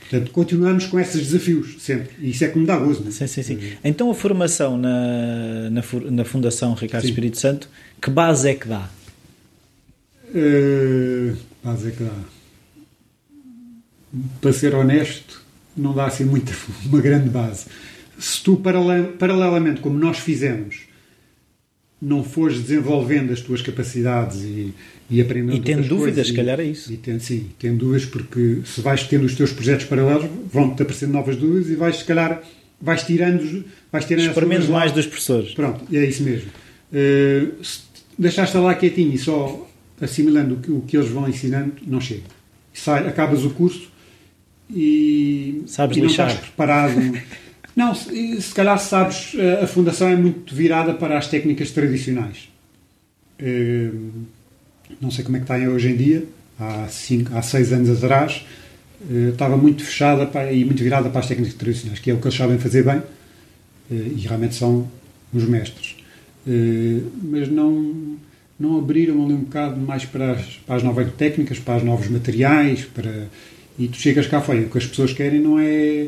[0.02, 2.10] Portanto, continuamos com esses desafios sempre.
[2.20, 3.08] E isso é que me dá gozo.
[3.08, 3.12] É?
[3.12, 3.60] Sim, sim, sim.
[3.82, 7.10] Então, a formação na, na, na Fundação Ricardo sim.
[7.10, 7.70] Espírito Santo,
[8.02, 8.90] que base é que dá?
[10.28, 12.12] Uh, base é que dá?
[14.42, 15.42] Para ser honesto,
[15.78, 16.52] não dá assim muita,
[16.86, 17.68] uma grande base.
[18.20, 20.91] Se tu, paralelamente, como nós fizemos,
[22.02, 24.74] não fores desenvolvendo as tuas capacidades e,
[25.10, 26.92] e aprendendo E tendo dúvidas, se calhar é isso.
[26.92, 31.12] E tem, sim, tendo dúvidas, porque se vais tendo os teus projetos paralelos, vão-te aparecendo
[31.12, 32.42] novas dúvidas e vais, se calhar,
[32.82, 34.80] vais tirando, vais tirando essas Experimento dúvidas lá.
[34.80, 35.54] mais dos professores.
[35.54, 36.50] Pronto, é isso mesmo.
[36.92, 37.82] Uh, se
[38.18, 39.68] deixaste lá quietinho e só
[40.02, 42.24] assimilando o que, o que eles vão ensinando, não chega.
[42.74, 43.92] Sai, acabas o curso
[44.70, 46.30] e, Sabes e não lixar.
[46.30, 46.94] estás preparado.
[47.76, 52.50] não, se, se calhar sabes, a fundação é muito virada para as técnicas tradicionais.
[53.42, 54.12] Uh,
[55.00, 56.26] não sei como é que está hoje em dia,
[56.60, 58.46] há, cinco, há seis anos atrás,
[59.10, 62.18] uh, estava muito fechada para, e muito virada para as técnicas tradicionais, que é o
[62.18, 63.02] que eles sabem fazer bem
[63.90, 64.90] e realmente são
[65.34, 65.98] os mestres.
[67.22, 68.18] Mas não,
[68.58, 72.08] não abriram ali um bocado mais para as, para as novas técnicas, para os novos
[72.08, 73.28] materiais, para,
[73.78, 76.08] e tu chegas cá fora, o que as pessoas querem não é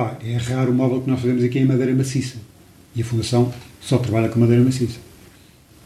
[0.00, 2.38] pá, é raro o móvel que nós fazemos aqui em madeira maciça.
[2.96, 4.98] E a Fundação só trabalha com madeira maciça.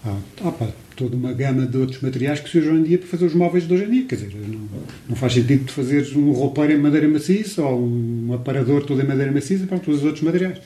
[0.05, 2.98] Ah, ah, pá, toda uma gama de outros materiais que se usam hoje em dia
[2.98, 4.05] para fazer os móveis de hoje em dia.
[4.05, 4.68] Quer dizer, não,
[5.09, 9.07] não faz sentido tu fazeres um roupeiro em madeira maciça ou um aparador todo em
[9.07, 10.59] madeira maciça para todos os outros materiais.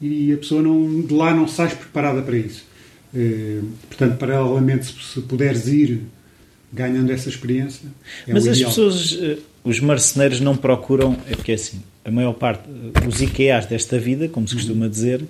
[0.00, 2.66] E a pessoa não, de lá não sai preparada para isso.
[3.14, 6.00] Eh, portanto, paralelamente, se, se puderes ir
[6.74, 7.86] ganhando essa experiência,
[8.26, 8.70] é Mas as ideal.
[8.70, 13.20] pessoas, eh, os marceneiros não procuram, é porque é assim, a maior parte, eh, os
[13.22, 15.22] IKEAs desta vida, como se costuma dizer,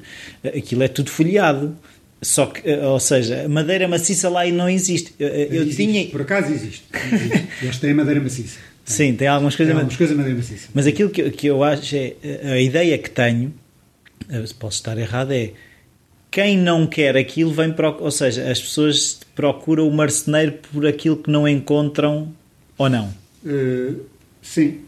[0.42, 1.76] eh, aquilo é tudo folheado.
[2.22, 5.12] Só que, ou seja, madeira maciça lá não existe.
[5.18, 6.07] Eu Existe, tinha.
[6.07, 6.83] Por acaso existe.
[7.61, 8.59] Eles têm madeira maciça.
[8.83, 9.74] Sim, tem algumas Tem coisas.
[9.76, 10.68] algumas coisas de madeira maciça.
[10.72, 12.14] Mas aquilo que, eu- que eu acho é.
[12.44, 13.52] A ideia que tenho,
[14.46, 15.50] se posso estar errado, é.
[16.35, 17.90] Quem não quer aquilo vem para.
[17.90, 22.33] Ou seja, as pessoas procuram o marceneiro por aquilo que não encontram
[22.77, 23.14] ou não.
[23.44, 24.01] Uh,
[24.42, 24.81] sim.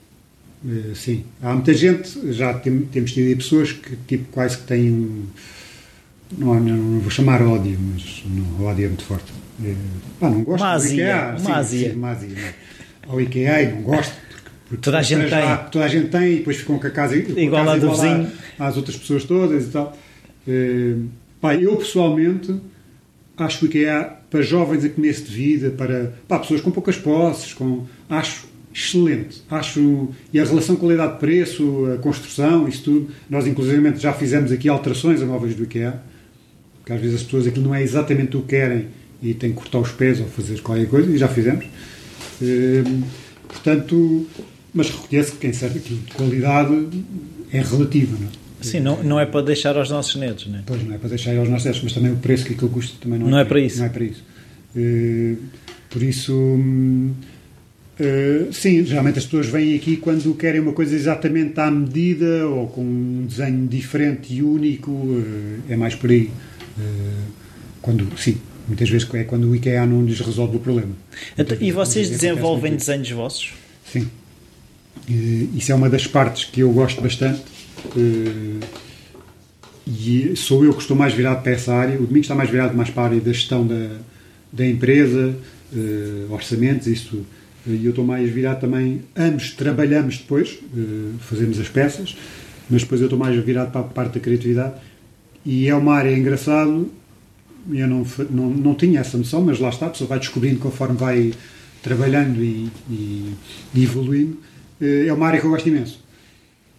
[0.65, 1.25] Uh, sim.
[1.41, 5.27] Há muita gente, já tem- temos tido aí pessoas que tipo quase que têm um.
[6.37, 9.31] Não, não, não vou chamar ódio, mas não, ódio é muito forte.
[9.61, 9.77] Uh,
[10.19, 11.37] pá, não gosto Uma do IKEA.
[11.39, 13.13] sim, sim, não.
[13.13, 14.13] Ao IKEA e não gosto.
[14.29, 15.71] Porque, porque Toda a gente tem.
[15.71, 17.87] toda a gente tem e depois ficam com a casa com a Igual casa do
[17.87, 18.33] igual vizinho.
[18.59, 19.97] às outras pessoas todas e tal.
[20.49, 21.07] Uh,
[21.55, 22.55] eu pessoalmente
[23.37, 27.53] acho que IKEA para jovens a começo de vida, para pá, pessoas com poucas posses,
[27.53, 29.43] com, acho excelente.
[29.51, 33.09] Acho, e a relação qualidade-preço, a construção, isso tudo.
[33.29, 36.03] Nós, inclusive, já fizemos aqui alterações a móveis do IKEA,
[36.79, 38.89] porque às vezes as pessoas aquilo não é exatamente o que querem
[39.23, 41.65] e têm que cortar os pés ou fazer qualquer coisa, e já fizemos.
[42.43, 43.03] Hum,
[43.49, 44.27] portanto,
[44.75, 46.89] mas reconheço que quem serve aquilo de qualidade
[47.51, 48.46] é relativo, não é?
[48.61, 50.63] Sim, não, não é para deixar aos nossos netos, não é?
[50.65, 52.97] Pois não é para deixar aos nossos testes, mas também o preço que aquilo custa
[53.01, 53.79] também não, Não é para isso.
[53.79, 54.25] Não é para isso.
[54.77, 55.35] Eh,
[55.89, 56.61] por isso,
[57.99, 62.67] eh, sim, geralmente as pessoas vêm aqui quando querem uma coisa exatamente à medida ou
[62.67, 64.91] com um desenho diferente e único,
[65.69, 66.31] eh, é mais por aí.
[67.81, 70.93] Quando, sim, muitas vezes é quando o IKEA não lhes resolve o problema.
[71.39, 73.55] Então, e vocês desenvolvem desenhos vossos?
[73.91, 74.09] Sim.
[75.09, 77.43] Isso é uma das partes que eu gosto bastante.
[77.97, 78.67] Eh,
[79.89, 81.95] E sou eu que estou mais virado para essa área.
[81.97, 83.99] O Domingos está mais virado mais para a área da gestão da,
[84.53, 85.37] da empresa,
[85.73, 87.27] eh, orçamentos, isso tudo.
[87.69, 89.03] E eu estou mais virado também.
[89.17, 90.81] Ambos trabalhamos depois, eh,
[91.21, 92.17] fazemos as peças,
[92.69, 94.75] mas depois eu estou mais virado para a parte da criatividade.
[95.45, 96.91] E é uma área engraçado.
[97.73, 100.97] Eu não, não, não tinha essa noção, mas lá está, a pessoa vai descobrindo conforme
[100.97, 101.33] vai
[101.81, 103.33] trabalhando e, e-
[103.73, 104.37] e evoluindo.
[104.81, 106.01] Eh, É uma área que eu gosto imenso.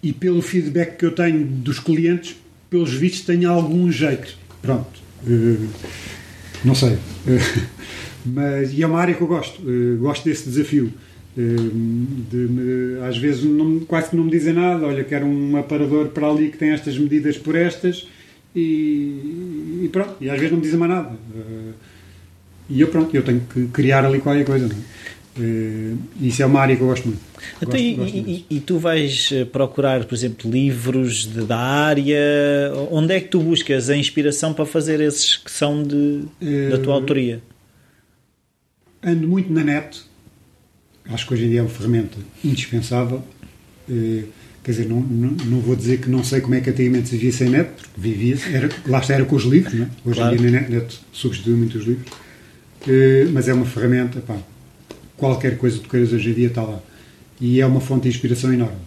[0.08, 2.38] E pelo feedback que eu tenho dos clientes,
[2.70, 4.38] pelos vistos, tenho algum jeito.
[4.62, 5.02] Pronto.
[5.28, 5.58] Eh,
[6.64, 6.94] não sei.
[7.28, 7.66] Eh,
[8.26, 9.62] mas, e é uma área que eu gosto.
[9.70, 10.94] Eh, gosto desse desafio.
[11.36, 14.88] De às vezes não- quase que não me dizem nada.
[14.88, 18.08] Olha, quero um aparador para ali que tem estas medidas por estas.
[18.56, 20.16] E, e pronto.
[20.22, 21.12] E às vezes não me dizem mais nada.
[22.70, 24.70] E eu pronto, eu tenho que criar ali qualquer coisa.
[24.70, 24.80] Não é?
[25.40, 27.22] Eh, isso é uma área que eu gosto muito.
[27.62, 31.58] Então, Gosto- e, gosto e- e- tu vais eh, procurar, por exemplo, livros de- da
[31.58, 32.18] área?
[32.92, 36.24] Onde é que tu buscas a inspiração para fazer esses que são de,
[36.72, 37.42] da tua Eh, autoria?
[39.04, 40.02] ando muito na net.
[41.10, 43.24] Acho que hoje em dia é uma ferramenta indispensável.
[43.90, 44.24] Eh,
[44.64, 47.16] quer dizer, não, não, não vou dizer que não sei como é que antigamente se
[47.16, 48.54] vivia sem net, porque vivia-se.
[48.54, 49.90] Era, lá está, era com os livros, não é?
[50.06, 50.36] Hoje Claro.
[50.36, 52.08] em dia na net, net substitui muito os livros.
[53.34, 54.38] Mas é uma ferramenta, pá,
[55.18, 56.80] qualquer coisa que tu queiras hoje em dia está lá.
[57.42, 58.78] E é uma fonte de inspiração enorme.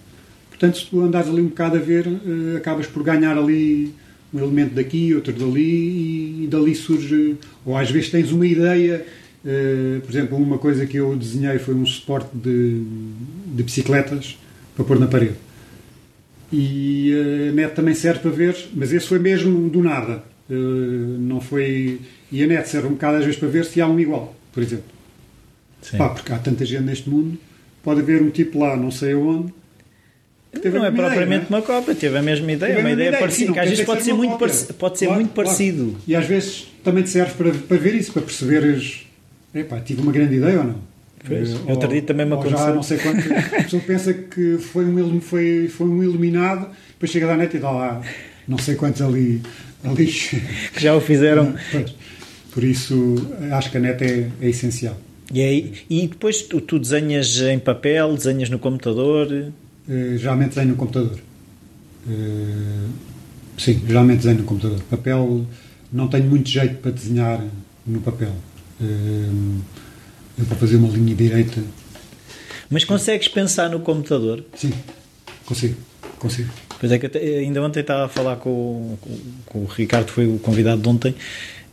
[0.49, 3.93] Portanto, se tu andares ali um bocado a ver, eh, acabas por ganhar ali
[4.33, 7.37] um elemento daqui, outro dali, e, e dali surge.
[7.64, 9.05] Ou às vezes tens uma ideia.
[9.45, 12.83] eh, por exemplo, uma coisa que eu desenhei foi um suporte de,
[13.55, 14.38] de bicicletas
[14.77, 15.35] para pôr na parede.
[16.53, 17.12] E
[17.49, 20.23] a net também serve para ver, mas esse foi mesmo do nada.
[20.51, 20.55] eh,
[21.19, 22.01] não foi.
[22.33, 24.62] E a net serve um bocado às vezes para ver se há um igual, por
[24.62, 24.85] exemplo.
[25.97, 27.38] Pá, porque há tanta gente neste mundo,
[27.83, 29.14] pode haver um tipo lá, não sei
[30.77, 33.21] a não é propriamente ideia, uma cópia, teve a mesma ideia, uma mesma ideia ideia,
[33.21, 34.75] parecida, que não às vezes pode ser muito, uma pareci- cópia.
[34.79, 35.49] pode ser Claro, muito claro.
[35.49, 35.97] parecido.
[36.07, 39.07] E às vezes também te serve para, para ver isso, para perceberes.
[39.55, 40.90] Epá, tive uma grande ideia ou não?
[41.27, 42.75] Pois, eu outro dia também me ou Já aconteceu.
[42.75, 43.33] não sei quanto.
[43.33, 47.61] A pessoa pensa que foi um, foi, foi um iluminado, depois chega da net e
[47.61, 48.03] dá lá
[48.49, 49.40] não sei quantos ali.
[49.85, 50.07] ali.
[50.75, 51.55] Que já o fizeram.
[51.71, 51.95] Pois.
[52.53, 53.14] Por isso,
[53.53, 54.99] acho que a net é, é essencial.
[55.33, 59.29] E, aí, e depois tu, tu desenhas em papel, desenhas no computador.
[59.88, 61.19] Eh, geralmente desenho no computador.
[62.09, 62.87] Eh,
[63.59, 64.81] sim, geralmente desenho no computador.
[64.90, 65.47] Papel,
[65.93, 67.45] não tenho muito jeito para desenhar
[67.87, 68.33] no papel.
[68.81, 69.29] Eh,
[70.38, 71.61] eu para fazer uma linha direita,
[72.71, 74.45] Mas consegues pensar no computador?
[74.57, 74.73] sim,
[75.45, 75.77] consigo,
[76.19, 76.49] consigo.
[76.79, 80.12] Pois é que ainda ontem estava a falar com, o- com, com o Ricardo, que
[80.12, 81.14] foi o convidado de ontem,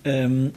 [0.05, 0.49] hum,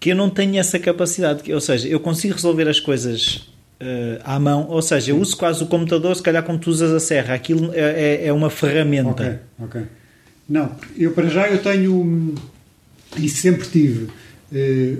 [0.00, 1.52] que eu não tenho essa capacidade.
[1.52, 5.62] Ou seja, eu consigo resolver as coisas eh, à mão, ou seja, eu uso quase
[5.62, 7.80] o computador, se calhar como tu usas a serra, aquilo é,
[8.24, 9.42] é- é uma Ok, ferramenta.
[9.58, 9.82] ok.
[10.48, 12.34] Não, eu para já eu tenho hum,
[13.16, 14.08] e sempre tive
[14.52, 14.96] eh,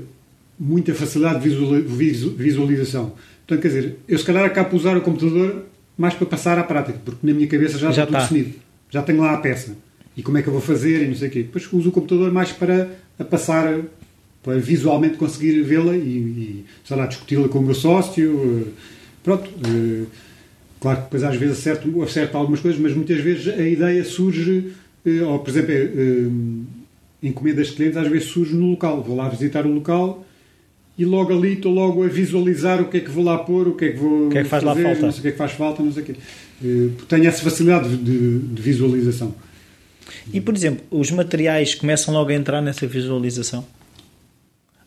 [0.58, 3.12] muita facilidade de visuali- visu- visualização.
[3.46, 5.64] Portanto, quer dizer, eu se calhar acabo por usar o computador
[5.98, 8.28] mais para passar à prática, porque na minha cabeça já, Já está tudo está.
[8.34, 8.54] definido.
[8.90, 9.76] Já tenho lá a peça.
[10.16, 11.42] E como é que eu vou fazer e não sei o quê.
[11.42, 13.80] Depois uso o computador mais para a passar,
[14.42, 18.64] para visualmente conseguir vê-la e, e, sei lá, discuti-la com o meu sócio.
[18.66, 18.70] eh,
[19.22, 19.50] Pronto.
[19.66, 20.04] eh,
[20.80, 24.72] Claro que depois às vezes acerto, acerto algumas coisas, mas muitas vezes a ideia surge,
[25.04, 25.74] eh, ou por exemplo,
[27.22, 29.02] encomendas de clientes, às vezes surge no local.
[29.02, 30.24] Vou lá visitar o local
[30.98, 33.74] e logo ali estou logo a visualizar o que é que vou lá pôr, o
[33.74, 35.02] que é que vou O que é que faz lá fazer, falta?
[35.02, 36.14] não sei o que é que faz falta, não sei o quê.
[37.08, 39.34] Tenho essa facilidade de, de visualização.
[40.32, 43.64] E, por exemplo, os materiais começam logo a entrar nessa visualização?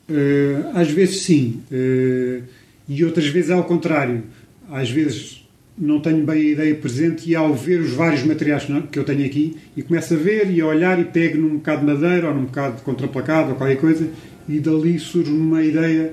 [0.08, 2.40] Eh, às vezes sim, eh,
[2.88, 4.22] e outras vezes ao contrário.
[4.70, 5.44] Às vezes
[5.76, 9.24] não tenho bem a ideia presente e ao ver os vários materiais que eu tenho
[9.26, 12.34] aqui e começo a ver e a olhar e pego num bocado de madeira ou
[12.34, 14.08] num bocado de contraplacado ou qualquer coisa
[14.48, 16.12] e dali surge uma ideia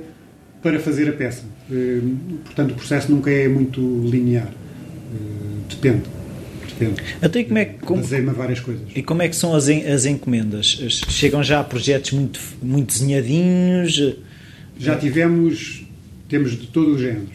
[0.63, 1.43] para fazer a peça.
[1.71, 1.99] Eh,
[2.45, 4.47] portanto, o processo nunca é muito linear.
[4.49, 6.20] Eh,
[6.81, 7.01] Depende.
[7.21, 7.79] Até como é que.
[7.79, 8.83] como- várias coisas.
[8.95, 10.65] e como é que são as, as encomendas?
[11.09, 14.15] Chegam já a projetos muito, muito desenhadinhos?
[14.79, 15.83] Já tivemos,
[16.27, 17.27] temos de todo o género.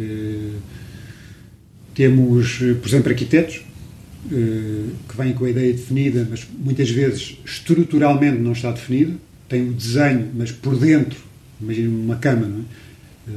[0.00, 0.52] Eh,
[1.94, 3.60] temos, por exemplo, arquitetos
[4.32, 9.18] eh, que vêm com a ideia definida, mas muitas vezes estruturalmente não está definido.
[9.48, 11.18] Tem o desenho, mas por dentro,
[11.60, 12.87] imagina uma cama, não é?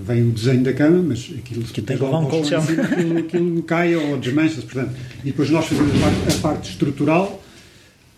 [0.03, 2.61] Vem o desenho da cama, mas aquilo Que tem levar um colchão.
[2.61, 4.95] aquilo, aquilo cai ou desmancha-se, portanto.
[5.21, 7.41] E depois nós fazemos a parte, estrutural.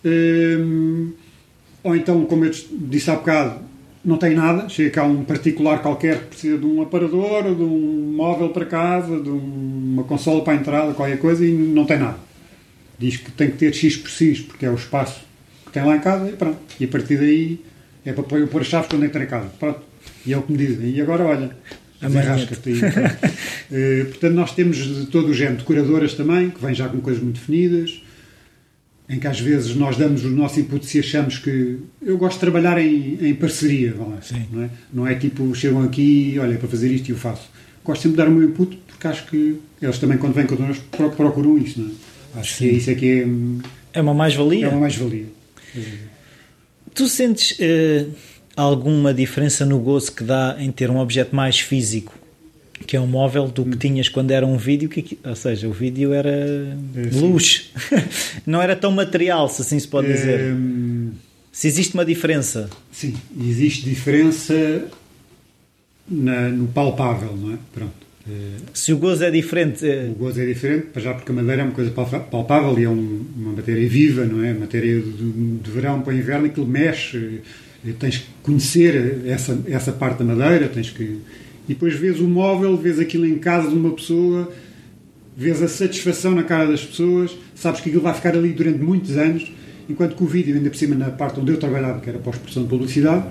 [0.06, 1.12] Hum,
[1.84, 3.62] ou então, como eu disse há bocado,
[4.04, 8.14] não tem nada, chega cá um particular qualquer que precisa de um aparador, de um
[8.16, 12.00] móvel para casa, de um- uma consola para a entrada, qualquer coisa, e não tem
[12.00, 12.18] nada.
[13.00, 15.22] Diz que tem que ter X por X, porque é o espaço
[15.66, 16.58] que tem lá em casa, e pronto.
[16.80, 17.60] E a partir daí
[18.06, 19.48] é para pôr, pôr as chaves quando entra em casa.
[19.60, 19.80] Pronto.
[20.26, 20.90] E é o que me dizem.
[20.92, 21.52] E agora, olha,
[22.02, 22.80] A desenrasca-te aí.
[23.76, 27.24] Eh, portanto, nós temos de todo o género, decoradoras também, que vêm já com coisas
[27.24, 28.04] muito definidas,
[29.10, 31.78] em que às vezes nós damos o nosso input se achamos que.
[32.00, 34.46] Eu gosto de trabalhar em, em parceria, lá, Sim.
[34.52, 34.70] não é?
[34.94, 37.50] Não é tipo, chegam aqui, olha, para fazer isto e eu faço.
[37.84, 40.84] Gosto sempre de dar o meu input, porque acho que eles também, quando vêm connosco,
[40.92, 42.40] pro- procuram isso, não é?
[42.42, 43.60] Acho que é isso é que é, hum,
[43.92, 44.66] É uma mais-valia?
[44.68, 45.26] é uma mais-valia.
[46.94, 48.06] Tu sentes eh,
[48.56, 52.14] alguma diferença no gozo que dá em ter um objeto mais físico,
[52.86, 54.90] que é um móvel, do que tinhas quando era um vídeo?
[54.90, 57.72] Que, ou seja, o vídeo era É, luz,
[58.46, 60.54] não era tão material, se assim se pode dizer.
[60.54, 61.12] Hum,
[61.52, 62.70] Se existe uma diferença.
[62.92, 64.86] Sim, existe diferença
[66.10, 67.58] na- no palpável, não é?
[67.74, 67.94] Pronto.
[68.28, 71.62] Eh, Se o gozo é diferente, eh, O gozo é diferente, já porque a madeira
[71.62, 74.54] é uma coisa palpável e é um- uma matéria viva, não é?
[74.54, 77.42] Matéria de, de verão para inverno, aquilo mexe.
[77.86, 81.04] Eh, Tens que conhecer essa, essa parte da madeira, tens que.
[81.04, 84.52] E depois vês o móvel, vês aquilo em casa de uma pessoa,
[85.36, 89.18] vês a satisfação na cara das pessoas, sabes que aquilo vai ficar ali durante muitos
[89.18, 89.50] anos,
[89.90, 92.64] enquanto que o vídeo, ainda por cima na parte onde eu trabalhava, que era pós-produção
[92.64, 93.26] de publicidade,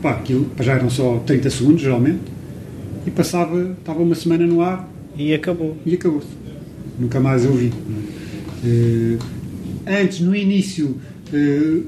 [0.00, 2.20] pá, aquilo para já eram só 30 segundos, geralmente,
[3.06, 5.76] e passava, estava uma semana no ar, e acabou.
[5.84, 6.28] e acabou-se.
[6.98, 7.72] Nunca mais eu vi.
[8.64, 9.16] é?
[9.86, 10.96] Eh, antes, no início,
[11.32, 11.80] eh,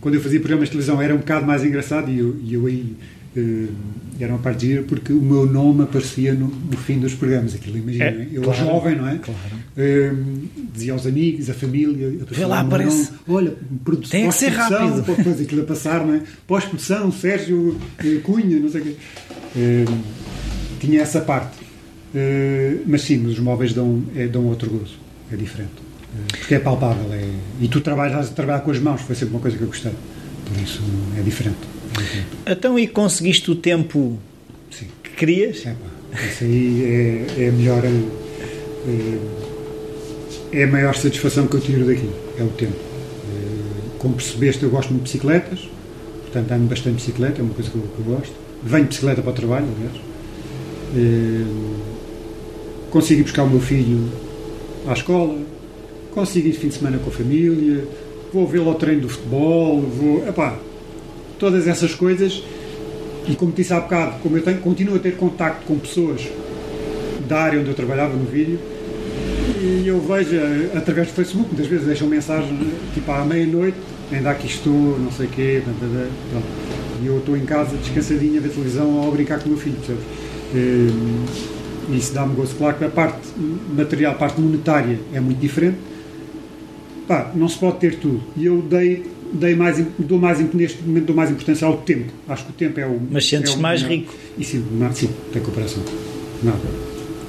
[0.00, 2.66] quando eu fazia programas de televisão, era um bocado mais engraçado e eu, e eu
[2.66, 2.94] aí
[3.36, 3.66] eh,
[4.20, 7.54] era uma parte gira porque o meu nome aparecia no, no fim dos programas.
[7.54, 9.18] Aquilo, imagina, É, eu claro, jovem, não é?
[9.18, 9.40] claro.
[9.78, 12.96] Hum, dizia aos amigos, a família, eu Vê lá, aparece.
[13.10, 13.18] nome.
[13.28, 13.52] Olha,
[13.84, 15.02] produ- Tem que ser rápido.
[15.02, 16.22] Depois aquilo a passar, não é?
[16.46, 18.94] Pós-produção, Sérgio eh, Cunha, não sei o quê.
[19.56, 19.98] Hum,
[20.80, 21.56] tinha essa parte.
[22.14, 24.94] Eh, mas sim, os móveis dão, é, dão outro gozo.
[25.32, 25.72] É diferente.
[26.28, 27.12] Porque é palpável.
[27.12, 27.28] É,
[27.60, 29.92] e tu trabalhas a trabalhar com as mãos, foi sempre uma coisa que eu gostei.
[30.44, 30.82] Por isso
[31.18, 31.56] é diferente.
[31.96, 32.28] É diferente.
[32.46, 34.18] Então, e conseguiste o tempo
[34.70, 34.86] Sim.
[35.02, 35.66] que querias?
[35.66, 37.82] É, pá, isso aí é, é a melhor.
[37.84, 39.18] É,
[40.52, 42.08] é a maior satisfação que eu tiro daqui.
[42.38, 42.76] É o tempo.
[42.76, 45.68] É, como percebeste, eu gosto muito de bicicletas.
[46.22, 48.34] Portanto, ando bastante de bicicleta, é uma coisa que eu, que eu gosto.
[48.62, 49.96] Venho de bicicleta para o trabalho, aliás.
[50.94, 51.44] É,
[52.90, 54.08] consigo buscar o meu filho
[54.86, 55.38] à escola.
[56.16, 57.86] Consigo ir fim de semana com a família.
[58.32, 59.82] Vou vê-lo ao treino do futebol.
[59.82, 60.58] Vou, epá,
[61.38, 62.42] todas essas coisas
[63.28, 66.22] e como disse há bocado, como eu tenho, continuo a ter contacto com pessoas
[67.28, 68.58] da área onde eu trabalhava no vídeo,
[69.60, 70.36] e eu vejo
[70.76, 72.56] através do Facebook, muitas vezes deixam mensagem
[72.94, 73.76] tipo à meia-noite,
[74.12, 76.46] ainda aqui estou, não sei o quê, pronto.
[77.02, 79.58] e eu estou em casa descansadinho a ver televisão ou a brincar com o meu
[79.58, 80.04] filho, percebes?
[81.88, 82.54] E isso dá-me gosto.
[82.56, 83.28] Claro que a parte
[83.76, 85.78] material, a parte monetária é muito diferente.
[87.06, 88.22] Pá, não se pode ter tudo.
[88.36, 92.12] E eu dei, dei mais, dou mais, neste momento dou mais importância ao tempo.
[92.28, 93.00] Acho que o tempo é o.
[93.10, 93.96] Mas sentes-te é mais melhor.
[93.98, 94.14] rico.
[94.38, 95.82] E sim, não, sim, tem comparação.
[96.42, 96.58] Nada.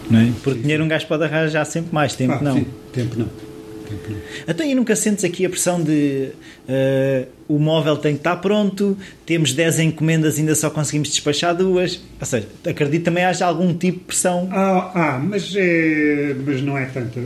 [0.09, 0.31] Não é?
[0.41, 2.53] Porque Sim, dinheiro um gajo pode arranjar sempre mais, tempo Ah, não.
[2.55, 3.25] sim, tempo não.
[3.27, 4.17] Tempo não.
[4.47, 6.29] Então, e nunca sentes aqui a pressão de
[6.67, 12.01] eh, o móvel tem que estar pronto, temos 10 encomendas ainda só conseguimos despachar duas.
[12.19, 14.49] Ou seja, acredito também haja algum tipo de pressão.
[14.51, 17.21] Ah, ah, mas, é, mas não é tanta.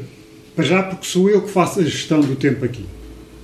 [0.61, 2.85] Para já, porque sou eu que faço a gestão do tempo aqui.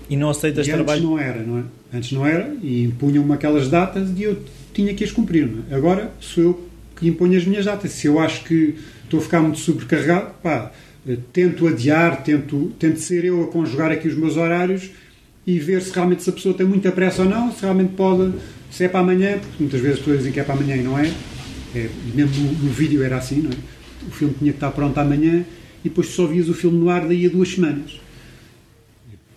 [0.07, 1.03] E não aceitas e antes trabalho.
[1.03, 1.63] não era, não é?
[1.91, 4.37] Antes não era e impunham-me aquelas datas e eu
[4.71, 5.75] tinha que as cumprir, é?
[5.75, 7.91] Agora sou eu que imponho as minhas datas.
[7.91, 10.71] Se eu acho que estou a ficar muito sobrecarregado, pá,
[11.33, 14.91] tento adiar, tento, tento ser eu a conjugar aqui os meus horários
[15.45, 18.31] e ver se realmente se a pessoa tem muita pressa ou não, se realmente pode,
[18.69, 20.83] se é para amanhã, porque muitas vezes as pessoas dizem que é para amanhã e
[20.83, 21.11] não é.
[21.73, 23.55] é mesmo no, no vídeo era assim, não é?
[24.07, 25.43] O filme tinha que estar pronto amanhã
[25.87, 27.99] e depois tu só vias o filme no ar daí a duas semanas.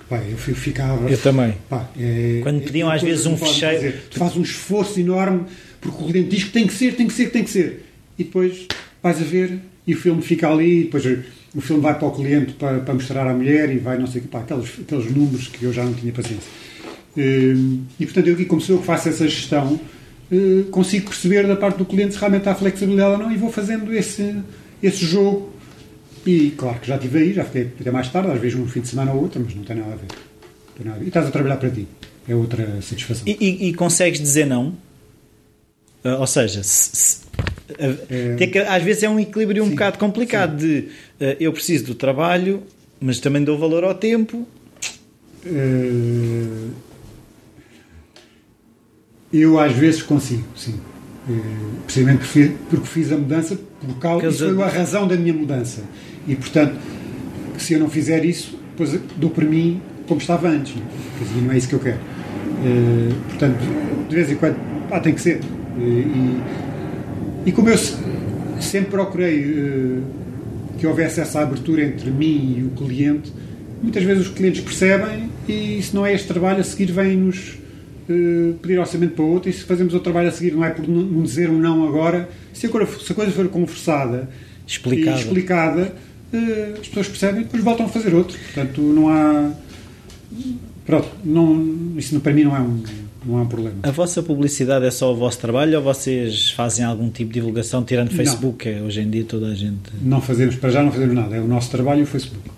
[0.08, 1.08] Pá, eu fi- ficava.
[1.08, 1.54] Eu também.
[1.68, 4.02] Pá, é- Quando é pediam uma às vezes um fecheiro- fazer.
[4.10, 5.44] Tu fazes um esforço enorme
[5.80, 7.84] porque o cliente diz que tem que ser, tem que ser, tem que ser.
[8.18, 8.66] E depois
[9.02, 11.04] vais a ver e o filme fica ali, e depois
[11.54, 14.20] o filme vai para o cliente para, para mostrar à mulher e vai não sei
[14.20, 16.50] o que, pá, aqueles, aqueles números que eu já não tinha paciência.
[17.16, 19.80] Hum, E portanto, eu aqui, como sou eu que faço essa gestão,
[20.30, 23.50] eh, consigo perceber da parte do cliente se realmente há flexibilidade ou não e vou
[23.50, 24.36] fazendo esse,
[24.82, 25.52] esse jogo.
[26.30, 28.80] E claro que já estive aí, já fiquei até mais tarde, às vezes um fim
[28.80, 30.06] de semana ou outro, mas não tem nada a ver.
[30.76, 31.04] Tem nada a ver.
[31.06, 31.88] E estás a trabalhar para ti.
[32.28, 33.24] É outra satisfação.
[33.26, 34.74] E, e- e consegues dizer não?
[36.04, 37.20] Ah, ou seja, se- se-
[37.78, 38.46] a- É.
[38.46, 40.88] que- às vezes é um equilíbrio um Sim, bocado complicado de
[41.20, 42.62] ah, eu preciso do trabalho,
[43.00, 44.46] mas também dou valor ao tempo.
[45.44, 46.68] Eh,
[49.32, 50.78] eu às vezes consigo, sim.
[51.28, 51.32] Eh,
[51.84, 52.24] precisamente
[52.68, 55.82] porque fiz a mudança por causa, isso foi a razão da minha mudança.
[56.28, 56.74] E portanto,
[57.58, 60.74] se eu não fizer isso, depois dou por mim como estava antes.
[60.76, 61.24] Não, é?
[61.24, 61.98] Dizer, não é isso que eu quero.
[62.64, 63.58] Eh, portanto,
[64.08, 64.56] de vez em quando,
[64.88, 65.40] pá, tem que ser.
[65.78, 66.38] Eh, e,
[67.46, 67.96] e como eu se-
[68.60, 69.98] sempre procurei eh,
[70.78, 73.32] que houvesse essa abertura entre mim e o cliente,
[73.82, 77.58] muitas vezes os clientes percebem e se não é este trabalho a seguir vêm-nos
[78.10, 80.88] eh, pedir orçamento para outro e se fazemos o trabalho a seguir não é por
[80.88, 84.28] não dizer um não agora se a, se a coisa for conversada
[84.66, 85.16] Explicada.
[85.16, 85.94] e explicada
[86.32, 89.52] eh, as pessoas percebem e depois voltam a fazer outro portanto não há
[90.84, 92.82] pronto, não, isso para mim não é um,
[93.24, 96.84] não é um problema A vossa publicidade é só o vosso trabalho ou vocês fazem
[96.84, 98.10] algum tipo de divulgação tirando.
[98.10, 98.68] Facebook?
[98.68, 99.78] É, hoje em dia toda a gente.
[100.02, 102.48] não fazemos, para já não fazemos nada, é o nosso trabalho e o Facebook.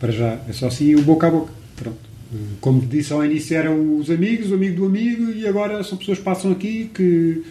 [0.00, 1.52] Para já é só assim e o boca a boca.
[1.76, 2.13] Pronto.
[2.60, 6.18] Como disse ao início, eram os amigos, o amigo do amigo, e agora são pessoas
[6.18, 7.42] que passam aqui que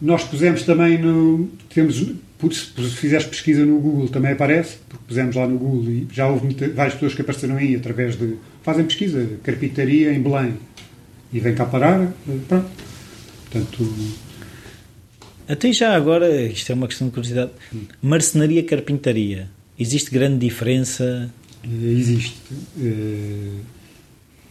[0.00, 1.48] nós pusemos também no.
[1.72, 6.26] Temos, se fizeres pesquisa no Google também aparece, porque pusemos lá no Google e já
[6.28, 8.34] houve muita, várias pessoas que apareceram aí através de.
[8.62, 10.54] fazem pesquisa, carpintaria em Belém
[11.32, 12.00] e vem cá parar.
[12.02, 12.66] eh, Pronto.
[13.50, 13.94] Portanto,
[15.46, 17.50] Até já agora, isto é uma questão de curiosidade.
[18.02, 19.48] Marcenaria carpintaria.
[19.78, 21.30] Existe grande diferença?
[21.64, 22.34] Eh, Existe.
[22.80, 23.50] Eh,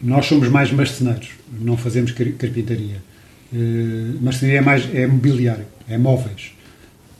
[0.02, 1.28] Nós somos mais marceneiros,
[1.60, 2.96] não fazemos car- carpintaria.
[3.54, 6.52] Eh, Marcenaria é mais é mobiliário, é móveis.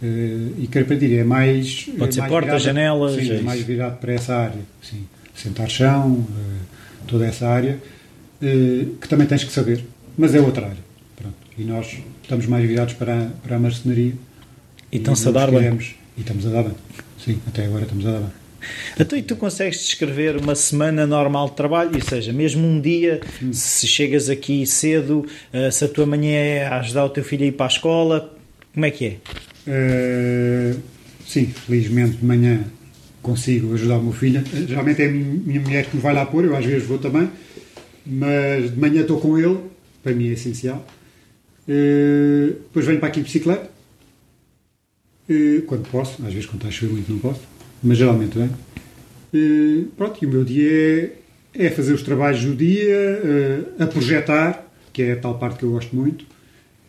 [0.02, 1.84] Eh, E carpintaria é mais.
[1.96, 4.60] Pode é ser mais portas, virado- janelas, Sim, é é mais virado para essa área.
[4.82, 5.04] Sim.
[5.34, 6.64] Sentar chão, eh,
[7.06, 7.78] toda essa área,
[8.42, 9.84] eh, que também tens que saber,
[10.18, 10.82] mas é outra área.
[11.16, 11.36] Pronto.
[11.56, 14.14] E nós estamos mais virados para a, para a marcenaria.
[14.90, 15.78] E estão-se a dar bem.
[16.16, 16.74] E estamos a dar bem.
[17.24, 18.30] Sim, até agora estamos a dar bem.
[18.98, 21.90] Então, e tu consegues descrever uma semana normal de trabalho?
[21.94, 23.20] Ou seja, mesmo um dia,
[23.52, 27.44] se chegas aqui cedo, eh, se a tua manhã é a ajudar o teu filho
[27.44, 28.32] a ir para a escola,
[28.72, 29.16] como é que é?
[29.66, 30.80] Uh,
[31.26, 32.64] sim, felizmente de manhã
[33.20, 34.42] consigo ajudar o meu filho.
[34.66, 36.98] Geralmente é a minha minha mulher que me vai lá pôr, eu às vezes vou
[36.98, 37.30] também,
[38.04, 39.58] mas de manhã estou com ele,
[40.02, 40.84] para mim é essencial.
[41.68, 43.70] Uh, depois venho para aqui de bicicleta,
[45.28, 47.40] uh, quando posso, às vezes quando está a chover muito não posso,
[47.82, 48.54] mas geralmente venho.
[49.34, 50.70] Uh, pronto, e o meu dia
[51.54, 53.20] é, é fazer os trabalhos do dia,
[53.78, 56.24] uh, a projetar, que é a tal parte que eu gosto muito,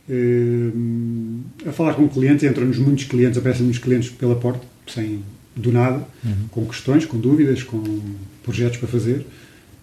[0.10, 5.24] eh, a falar com clientes, entram-nos muitos clientes, aparecem muitos clientes pela porta, sem
[5.56, 6.06] do nada,
[6.52, 7.82] com questões, com dúvidas, com
[8.44, 9.26] projetos para fazer.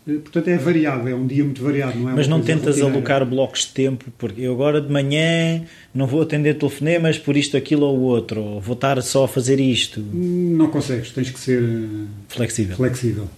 [0.07, 2.15] Eh, Portanto, é variado, é um dia muito variado, não é?
[2.15, 2.95] Mas não tentas rotineira.
[2.97, 5.63] alocar blocos de tempo, porque eu agora de manhã
[5.95, 9.61] não vou atender telefonemas por isto, aquilo ou outro, ou vou estar só a fazer
[9.61, 10.01] isto.
[10.01, 12.77] Não consegues, tens que ser eh, Flexível.
[12.77, 13.29] flexível.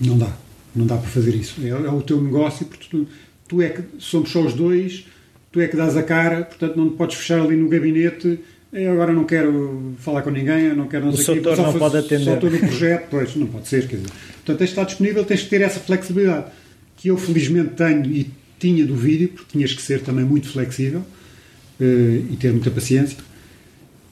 [0.00, 0.36] Não dá,
[0.74, 1.60] não dá para fazer isso.
[1.62, 3.06] É, é o teu negócio, porque tu,
[3.48, 5.06] tu é que somos só os dois,
[5.52, 8.38] tu é que dás a cara, portanto não te podes fechar ali no gabinete.
[8.72, 11.76] Eu agora não quero falar com ninguém, eu não quero não O seu não faz-
[11.76, 12.24] pode atender.
[12.24, 14.08] Só estou no projeto, pois, não pode ser, quer dizer.
[14.10, 16.46] Portanto, tens de estar disponível, tens de ter essa flexibilidade,
[16.96, 21.02] que eu felizmente tenho e tinha do vídeo, porque tinhas que ser também muito flexível
[21.80, 23.18] eh, e ter muita paciência.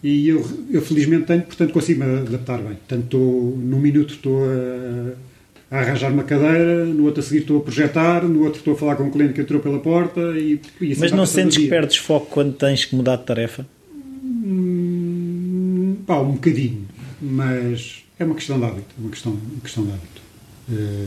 [0.03, 2.75] E eu, eu felizmente tenho, portanto consigo me adaptar bem.
[2.75, 7.59] Portanto, estou, num minuto estou a, a arranjar uma cadeira, no outro a seguir estou
[7.59, 10.61] a projetar, no outro estou a falar com um cliente que entrou pela porta e,
[10.81, 13.67] e assim Mas não o sentes que perdes foco quando tens que mudar de tarefa?
[14.45, 16.87] Hum, pá, um bocadinho,
[17.21, 20.23] mas é uma questão de hábito, uma questão, uma questão de hábito.
[20.73, 21.07] Eh,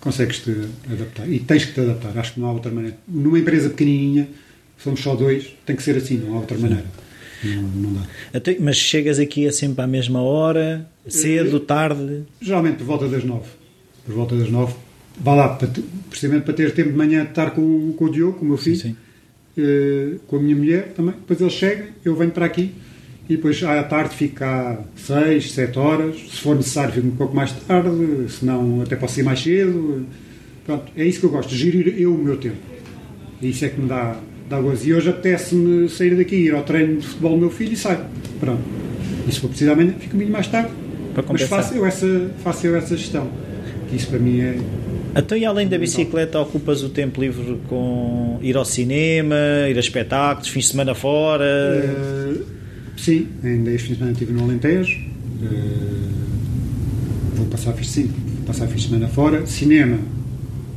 [0.00, 0.50] Consegues-te
[0.92, 2.96] adaptar e tens que te adaptar, acho que não há outra maneira.
[3.06, 4.28] Numa empresa pequenininha,
[4.76, 6.86] somos só dois, tem que ser assim, não há outra maneira.
[7.44, 8.00] Não, não dá.
[8.34, 12.24] Até- Mas chegas aqui é sempre à mesma hora, cedo, tarde.
[12.40, 13.46] Geralmente por volta das nove.
[14.04, 14.74] Por volta das nove.
[15.20, 15.56] Vá lá,
[16.10, 18.56] precisamente para ter tempo de manhã de estar com, com o Diogo, com o meu
[18.58, 18.96] filho, sim.
[19.56, 21.14] Eh, com a minha mulher também.
[21.14, 22.72] Depois eles chegam, eu venho para aqui
[23.28, 26.16] e depois à tarde fico cá seis, sete horas.
[26.16, 27.90] Se for necessário, fico um pouco mais tarde,
[28.28, 30.06] se não, até posso ir mais cedo.
[30.64, 32.56] Pronto, é isso que eu gosto, gerir eu o meu tempo.
[33.40, 34.86] E isso é que me dá, dá gozo.
[34.86, 38.04] E hoje apetece-me sair daqui, ir ao treino de futebol do meu filho e saio.
[38.38, 38.62] Pronto.
[39.26, 40.70] E se for preciso amanhã, fico um bocadinho mais tarde.
[41.14, 43.30] Para Mas faço eu, essa, faço eu essa gestão.
[43.88, 44.56] Que isso para mim é.
[45.14, 49.36] Então, e além da bicicleta, ocupas o tempo livre com ir ao cinema,
[49.68, 51.44] ir a espetáculos, fins de semana fora?
[51.44, 52.40] eh,
[52.96, 54.98] sim, ainda este fim de semana estive no Alentejo.
[55.42, 55.46] eh,
[57.36, 59.44] vou passar fins, sim, vou passar fins de semana fora.
[59.46, 59.98] Cinema,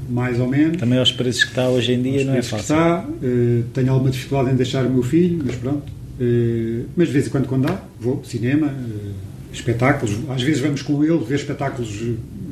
[0.10, 0.78] mais ou menos.
[0.78, 2.58] Também aos preços que está hoje em dia, Aos não é fácil.
[2.76, 3.06] está.
[3.24, 5.94] Eh, tenho alguma dificuldade em deixar o meu filho, mas pronto.
[6.96, 8.22] Mas de vez em quando, quando dá, vou.
[8.24, 8.74] Cinema,
[9.54, 10.16] espetáculos.
[10.30, 11.90] Às vezes vamos com ele ver espetáculos,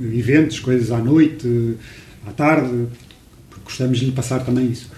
[0.02, 1.76] eventos, coisas à noite,
[2.26, 2.88] à tarde.
[3.50, 4.89] Porque gostamos de lhe passar também isso.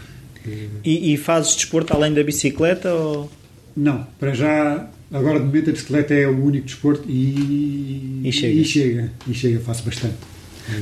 [0.83, 2.93] E, e fazes desporto além da bicicleta?
[2.93, 3.31] Ou...
[3.75, 8.53] Não, para já, agora de momento a bicicleta é o único desporto e, E chega.
[8.53, 10.15] e chega, e chega, faço bastante.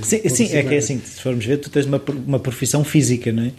[0.02, 3.34] Sim, sim, é que é assim, se formos ver, tu tens uma, uma profissão física,
[3.34, 3.52] não é?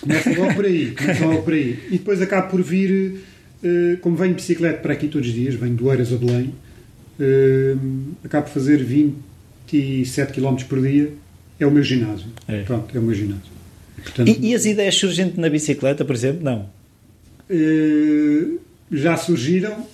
[0.00, 1.78] Começa logo por aí, começa logo por aí.
[1.88, 3.20] E depois acabo por vir,
[3.62, 6.54] eh, como venho de bicicleta para aqui todos os dias, venho do Eiras a Belém,
[7.18, 7.74] eh,
[8.22, 8.84] acabo por fazer
[9.70, 11.12] 27 km por dia,
[11.58, 12.26] é o meu ginásio.
[12.48, 12.62] É.
[12.62, 13.52] Pronto, é o meu ginásio.
[14.02, 16.42] Portanto, E, e as ideias surgem na bicicleta, por exemplo?
[16.44, 16.68] Não.
[17.48, 18.58] Eh,
[18.92, 19.86] já surgiram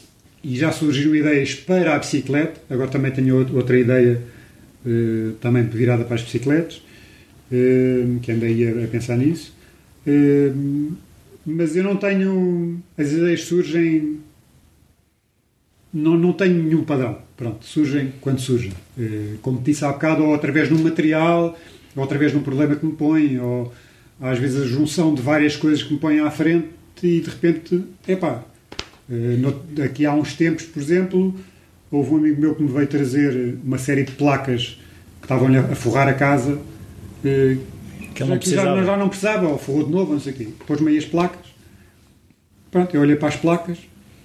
[0.43, 2.61] e já surgiram ideias para a bicicleta.
[2.69, 4.21] Agora também tenho out- outra ideia
[4.87, 6.83] eh, também virada para as bicicletas,
[7.53, 9.55] eh, que andei a, a pensar nisso.
[11.47, 12.81] Mas eu não tenho.
[12.97, 14.19] As ideias surgem.
[15.93, 17.19] Não, não tenho nenhum padrão.
[17.37, 18.73] Pronto, surgem quando surgem.
[18.99, 21.59] Eh, como disse há bocado, ou através de um material,
[21.97, 23.73] ou através de um problema que me põe, ou
[24.21, 26.69] às vezes a junção de várias coisas que me põem à frente
[27.03, 28.45] e de repente, epá,
[29.11, 31.35] eh, aqui há uns tempos, por exemplo,
[31.91, 34.79] houve um amigo meu que me veio trazer uma série de placas
[35.21, 36.61] que estavam-lhe a forrar a casa
[37.25, 37.57] eh,
[38.15, 38.85] Que já, já, precisava.
[38.85, 40.49] já não precisava, ou forrou de novo, não sei o quê.
[40.67, 41.47] Pôs-me aí as placas.
[42.71, 43.79] Pronto, eu olhei para as placas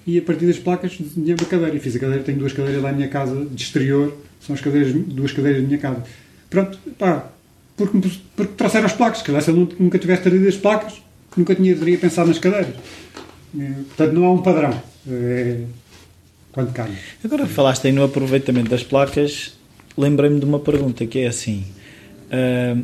[0.05, 1.75] e a partir das placas desenhei uma cadeira.
[1.75, 4.61] E fiz a cadeira, tenho duas cadeiras lá na minha casa, de exterior, são as
[4.61, 6.03] cadeiras, duas cadeiras da minha casa.
[6.49, 7.29] Pronto, pá,
[7.75, 7.97] porque,
[8.35, 9.21] porque trouxeram as placas.
[9.21, 11.01] Calhar se eu nu- nunca tivesse trazido as placas,
[11.35, 12.73] nunca tinha, teria pensado nas cadeiras.
[13.57, 14.81] Eh, Portanto, não há um padrão.
[15.09, 15.61] É,
[16.51, 16.93] quando calha.
[17.23, 19.53] Agora falaste aí no aproveitamento das placas,
[19.97, 21.65] lembrei-me de uma pergunta que é assim:
[22.31, 22.77] ah,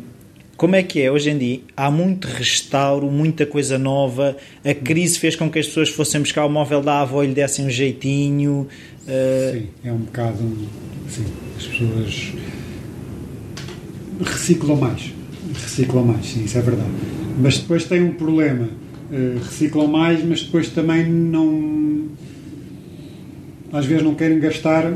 [0.62, 1.60] Como é que é hoje em dia?
[1.76, 4.36] Há muito restauro, muita coisa nova.
[4.64, 7.34] A crise fez com que as pessoas fossem buscar o móvel da avó e lhe
[7.34, 8.68] dessem um jeitinho.
[9.02, 9.58] Uh...
[9.58, 10.38] Sim, é um bocado.
[11.08, 11.24] Sim,
[11.56, 12.32] as pessoas
[14.24, 15.12] reciclam mais.
[15.52, 16.90] Reciclam mais, sim, isso é verdade.
[17.40, 18.68] Mas depois tem um problema.
[19.10, 22.06] Uh, reciclam mais, mas depois também não.
[23.72, 24.92] Às vezes não querem gastar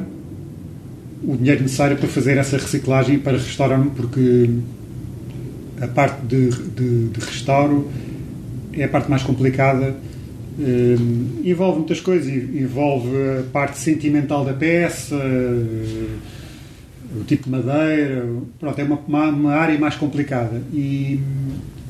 [1.24, 4.48] o dinheiro necessário para fazer essa reciclagem para restaurar, porque
[5.80, 7.90] a parte de, de, de restauro
[8.72, 9.96] é a parte mais complicada.
[10.58, 13.08] Uh, envolve muitas coisas, envolve
[13.40, 15.14] a parte sentimental da peça,
[17.14, 18.26] o tipo de madeira,
[18.58, 21.20] pronto, é uma, uma, área mais complicada e,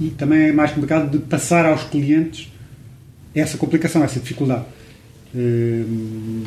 [0.00, 2.52] e, também é mais complicado de passar aos clientes
[3.34, 4.64] essa complicação, essa dificuldade.
[5.34, 6.44] Uh,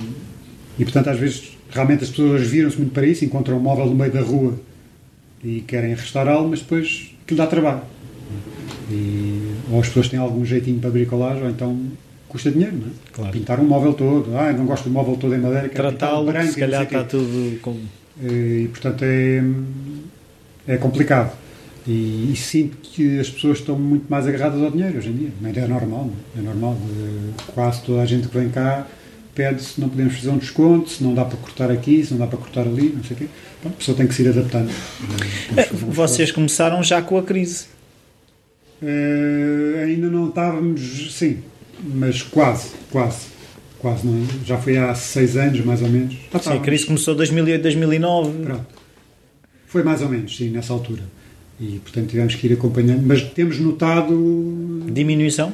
[0.77, 3.95] e portanto, às vezes, realmente as pessoas viram-se muito para isso, encontram um móvel no
[3.95, 4.59] meio da rua
[5.43, 7.82] e querem restaurá-lo, mas depois aquilo dá trabalho.
[8.89, 11.80] E, ou as pessoas têm algum jeitinho para bricolagem, ou então
[12.27, 12.91] custa dinheiro, não é?
[13.13, 13.32] Claro.
[13.32, 16.84] Pintar um móvel todo, ah, não gosto do móvel todo em madeira, tratá-lo, se calhar
[16.84, 17.77] está tudo com...
[18.21, 19.41] E, portanto é,
[20.67, 21.32] é complicado.
[21.88, 25.30] E, e, sinto que as pessoas estão muito mais agarradas ao dinheiro hoje em dia.
[25.41, 26.41] Mas é normal, não?
[26.41, 26.77] é normal.
[27.53, 28.86] Quase toda a gente que vem cá
[29.39, 32.19] pede se não podemos fazer um desconto, se não dá para cortar aqui, se não
[32.19, 33.27] dá para cortar ali, não sei o quê.
[33.63, 34.69] Bom, a pessoa tem que se ir adaptando.
[35.71, 37.67] Vocês começaram já com a crise?
[38.81, 41.37] Uh, ainda não estávamos, sim,
[41.81, 43.27] mas quase, quase.
[43.79, 44.27] Quase, não?
[44.45, 46.17] Já foi há seis anos, mais ou menos.
[46.33, 48.43] Já sim, a crise começou em 2008, 2009.
[48.43, 48.65] Pronto.
[49.67, 51.03] Foi mais ou menos, sim, nessa altura.
[51.61, 53.03] E, portanto, tivemos que ir acompanhando.
[53.05, 54.85] Mas temos notado...
[54.91, 55.53] Diminuição?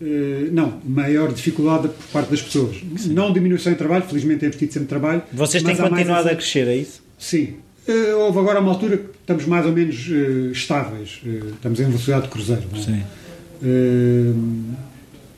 [0.00, 2.76] Uh, não, maior dificuldade por parte das pessoas.
[2.98, 3.14] Sim.
[3.14, 5.22] Não diminuição em trabalho, felizmente temos tido sempre trabalho.
[5.32, 6.32] Vocês têm continuado essa...
[6.32, 7.02] a crescer, é isso?
[7.18, 7.54] Sim.
[7.88, 11.20] Uh, houve agora uma altura que estamos mais ou menos uh, estáveis.
[11.54, 12.64] estamos em velocidade de cruzeiro.
[12.70, 12.82] Não é?
[12.82, 13.02] Sim.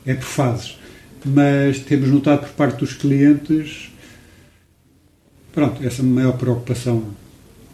[0.07, 0.79] é por fases.
[1.25, 3.91] Mas temos notado por parte dos clientes
[5.59, 7.05] pronto, essa maior preocupação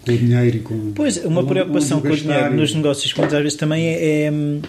[0.05, 0.93] com o dinheiro e com.
[0.93, 4.63] Pois, uma preocupação com o dinheiro nos negócios, às vezes também é, é um,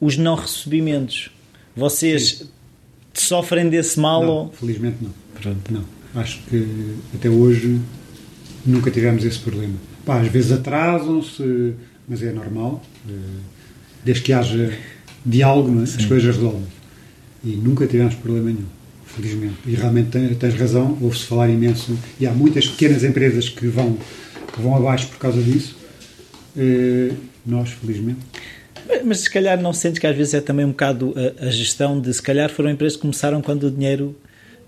[0.00, 1.30] os não recebimentos
[1.78, 2.46] vocês Sim.
[3.14, 4.22] sofrem desse mal?
[4.22, 4.52] Não, ou...
[4.52, 5.10] felizmente não.
[5.40, 5.72] Pronto.
[5.72, 5.84] Não.
[6.14, 7.80] Acho que até hoje
[8.66, 9.74] nunca tivemos esse problema.
[10.04, 11.74] Pá, às vezes atrasam-se,
[12.08, 12.82] mas é normal.
[13.08, 13.12] Eh,
[14.04, 14.76] desde que haja
[15.24, 15.84] diálogo, é?
[15.84, 16.66] as coisas resolvem.
[17.44, 18.66] E nunca tivemos problema nenhum,
[19.06, 19.56] felizmente.
[19.66, 21.96] E realmente tens razão, ouve-se falar imenso.
[22.18, 23.96] E há muitas pequenas empresas que vão,
[24.52, 25.76] que vão abaixo por causa disso.
[26.56, 27.12] Eh,
[27.46, 28.18] nós, felizmente.
[29.04, 32.00] Mas se calhar não sentes que às vezes é também um bocado a, a gestão
[32.00, 34.16] de se calhar foram empresas que começaram quando o dinheiro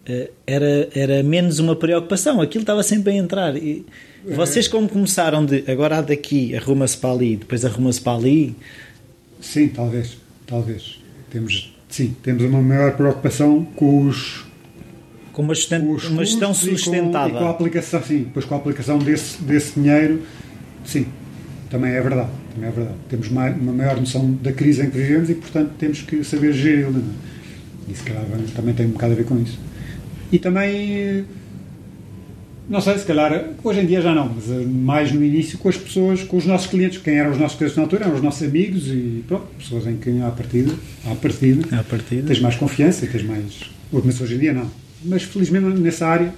[0.08, 3.56] uh, era, era menos uma preocupação, aquilo estava sempre a entrar.
[3.56, 3.84] E
[4.24, 8.54] vocês como começaram de agora há daqui, arruma-se para ali, depois arruma-se para ali?
[9.40, 11.00] Sim, talvez, talvez.
[11.30, 14.44] Temos, sim, temos uma maior preocupação com os
[15.32, 17.28] com uma, sustent, uma gestão sustentada.
[17.28, 20.22] E com, e com, a aplicação, sim, depois com a aplicação desse, desse dinheiro,
[20.84, 21.06] sim,
[21.70, 22.30] também é verdade.
[22.52, 22.96] Também é verdade.
[23.08, 26.98] Temos uma, maior noção da crise em que vivemos e, portanto, temos que saber geri-la.
[26.98, 27.92] É?
[27.92, 29.58] E se calhar também tem um bocado a ver com isso.
[30.32, 31.24] E também,
[32.68, 35.68] não sei, se calhar, hoje em dia já não, mas eh, mais no início com
[35.68, 36.98] as pessoas, com os nossos clientes.
[36.98, 39.96] Quem eram os nossos clientes na altura eram os nossos amigos e pronto, pessoas em
[39.96, 40.72] quem há partida,
[41.04, 42.26] há partida, à partida.
[42.26, 43.70] tens mais confiança, tens mais.
[43.92, 44.70] Mas hoje em dia não.
[45.04, 46.32] Mas felizmente nessa área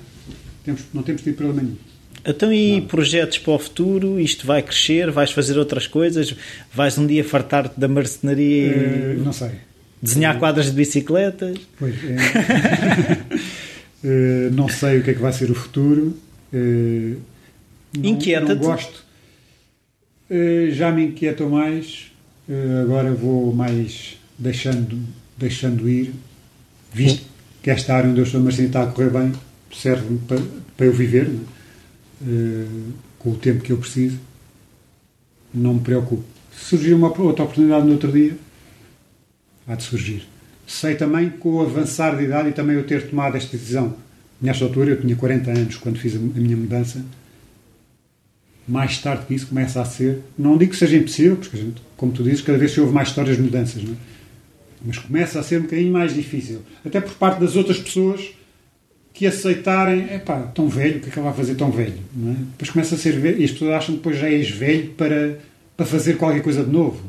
[0.64, 1.91] temos, não temos tido problema nenhum.
[2.24, 2.86] Então, e não.
[2.86, 4.18] projetos para o futuro?
[4.20, 5.10] Isto vai crescer?
[5.10, 6.34] Vais fazer outras coisas?
[6.72, 9.16] Vais um dia fartar-te da marcenaria.
[9.18, 9.50] Uh, não sei.
[10.00, 11.58] Desenhar uh, quadras de bicicletas?
[11.78, 11.94] Pois.
[12.04, 12.16] É.
[14.04, 16.16] uh, não sei o que é que vai ser o futuro.
[16.52, 17.16] Uh,
[18.02, 18.54] Inquieta-te?
[18.54, 19.04] Não gosto.
[20.70, 22.10] já me inquieto mais.
[22.82, 24.98] agora vou mais deixando,
[25.36, 26.12] deixando ir.
[26.94, 27.26] Visto
[27.62, 29.32] que esta área onde eu estou marcenaria está a correr bem,
[29.72, 30.40] serve para,
[30.76, 31.28] para eu viver.
[31.28, 31.61] Não é?
[32.22, 34.18] Uh, com o tempo que eu preciso,
[35.52, 36.24] não me preocupo.
[36.52, 38.36] Se surgir uma outra oportunidade no outro dia,
[39.66, 40.26] há de surgir.
[40.66, 43.94] Sei também que com o avançar de idade e também eu ter tomado esta decisão,
[44.40, 47.04] nesta altura, eu tinha 40 anos quando fiz a minha mudança,
[48.66, 52.12] mais tarde que isso começa a ser, não digo que seja impossível, porque, gente, como
[52.12, 53.96] tu dizes, cada vez se ouve mais histórias de mudanças, não é?
[54.84, 56.60] mas começa a ser um bocadinho mais difícil.
[56.84, 58.32] Até por parte das outras pessoas
[59.12, 61.94] que aceitarem, é pá, tão velho, o que é que ele vai fazer tão velho?
[61.94, 62.34] É?
[62.52, 65.38] Depois começa a ser velho e as pessoas acham que depois já és velho para,
[65.76, 67.02] para fazer qualquer coisa de novo.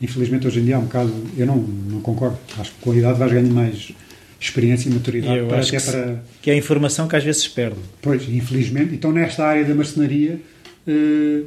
[0.00, 2.38] Infelizmente hoje em dia é um bocado, eu não, não concordo.
[2.58, 3.92] Acho que com a idade vais ganhar mais
[4.40, 6.22] experiência e maturidade eu para, acho que para.
[6.40, 7.78] Que é a informação que às vezes se perde.
[8.00, 8.94] Pois, infelizmente.
[8.94, 10.40] Então nesta área da marcenaria.
[10.86, 11.46] Uh,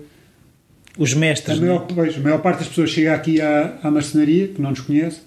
[0.97, 1.57] os mestres.
[1.57, 4.69] A maior, pois, a maior parte das pessoas chega aqui à, à marcenaria, que não
[4.69, 5.19] nos conhece,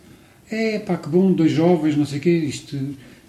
[0.51, 2.79] é pá, que bom, dois jovens, não sei o quê, isto,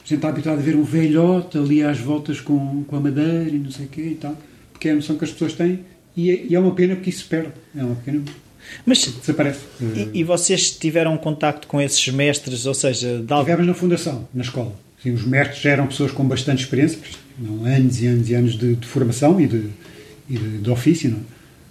[0.04, 3.60] gente está habituado a ver um velhote ali às voltas com, com a madeira e
[3.60, 4.36] não sei o quê e tal,
[4.72, 5.80] porque é a noção que as pessoas têm
[6.16, 8.24] e é, e é uma pena porque isso se perde, é uma pena
[8.86, 9.60] Mas, desaparece.
[9.82, 13.40] e, e vocês tiveram contacto com esses mestres, ou seja, de.
[13.40, 14.74] Tivemos na fundação, na escola.
[15.02, 17.00] Sim, os mestres eram pessoas com bastante experiência,
[17.38, 19.70] não, anos e anos e anos de, de formação e de,
[20.30, 21.20] e de, de ofício, não?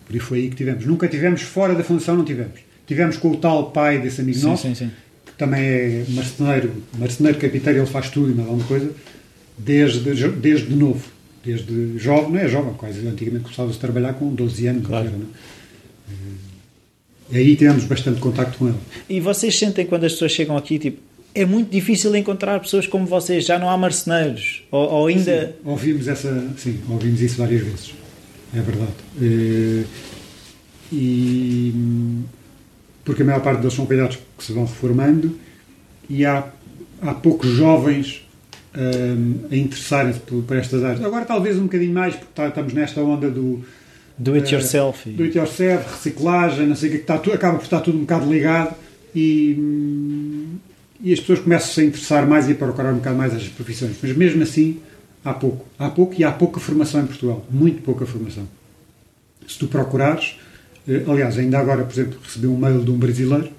[0.07, 0.87] por isso foi aí que tivemos.
[0.87, 2.61] Nunca tivemos fora da fundação, não tivemos.
[2.87, 4.91] Tivemos com o tal pai desse amigo Sim, nosso, sim, sim.
[5.39, 8.91] Também é marceneiro, marceneiro capiteiro, ele faz tudo e mais alguma coisa,
[9.57, 11.05] desde, desde novo,
[11.45, 15.07] desde jovem, não é jovem, quase antigamente começava-se a trabalhar com 12 anos, Claro.
[15.07, 16.19] era, é?
[17.31, 18.79] E aí tivemos bastante contacto com ele.
[19.09, 20.99] E vocês sentem quando as pessoas chegam aqui, tipo,
[21.35, 25.49] é muito difícil encontrar pessoas como vocês, já não há marceneiros, ou, ou ainda...
[25.49, 27.93] Sim, ouvimos essa, sim, ouvimos isso várias vezes.
[28.55, 28.93] É verdade.
[29.21, 29.85] Eh,
[30.91, 31.73] E
[33.09, 35.35] porque a maior parte deles são velhotes que se vão reformando
[36.11, 36.45] e há,
[37.01, 38.23] há poucos jovens
[38.77, 41.03] hum, a interessarem-se por, por estas áreas.
[41.03, 43.65] Agora talvez um bocadinho mais, porque tá- estamos nesta onda do
[44.19, 45.09] Do it eh, yourself.
[45.09, 48.31] do it yourself, reciclagem, não sei o que, está, acaba por estar tudo um bocado
[48.31, 48.75] ligado
[49.15, 50.57] e, hum,
[51.03, 53.97] e as pessoas começam-se a interessar mais e a procurar um bocado mais as profissões.
[54.03, 54.81] Mas mesmo assim,
[55.25, 55.65] há pouco.
[55.79, 57.47] Há pouco e há pouca formação em Portugal.
[57.51, 58.47] Muito pouca formação.
[59.49, 60.37] Se tu procurares,
[61.07, 63.51] aliás, ainda agora, por exemplo, recebi um mail de um brasileiro,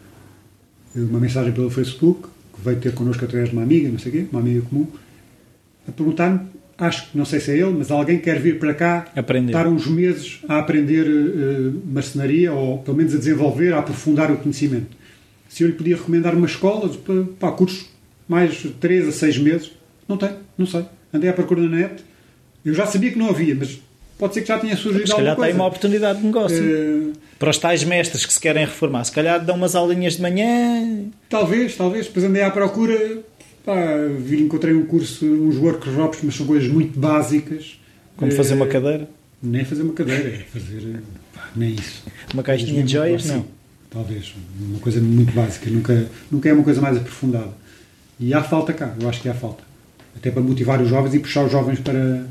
[0.95, 4.09] eh, uma mensagem pelo Facebook, que veio ter connosco através de uma amiga, não sei
[4.09, 4.87] o quê, uma amiga comum,
[5.87, 6.41] a perguntar-me,
[6.77, 9.51] acho que não sei se é ele, mas alguém quer vir para cá Aprender.
[9.51, 14.37] estar uns meses a aprender eh, marcenaria, ou pelo menos a desenvolver, a aprofundar o
[14.37, 14.97] conhecimento.
[15.47, 17.87] Se eu lhe podia recomendar uma escola para, para cursos
[18.27, 19.71] mais de 3 a 6 meses,
[20.07, 20.85] não tem, não sei.
[21.11, 22.03] Andei à procura na net,
[22.63, 23.81] eu já sabia que não havia, mas
[24.19, 25.57] pode ser que já tenha surgido Se calhar alguma tem coisa.
[25.63, 26.63] uma oportunidade de negócio.
[26.63, 30.21] Eh, Para os tais mestres que se querem reformar, se calhar dão umas aulinhas de
[30.21, 31.05] manhã.
[31.29, 32.05] Talvez, talvez.
[32.05, 33.19] Depois andei à procura.
[33.65, 33.75] Pá,
[34.31, 37.79] encontrei um curso, uns workshops, mas são coisas muito básicas.
[38.17, 39.09] Como fazer uma Eh, cadeira,
[39.41, 41.01] Nem fazer uma cadeira, é fazer.
[41.33, 42.03] Pá, nem isso.
[42.33, 43.45] uma caixinha de joias, não.
[43.89, 44.33] Talvez.
[44.61, 45.69] Uma coisa muito básica.
[45.69, 47.51] Nunca, nunca é uma coisa mais aprofundada.
[48.19, 48.93] E há falta cá.
[49.01, 49.63] Eu acho que há falta.
[50.15, 52.27] Até para motivar os jovens e puxar os jovens para.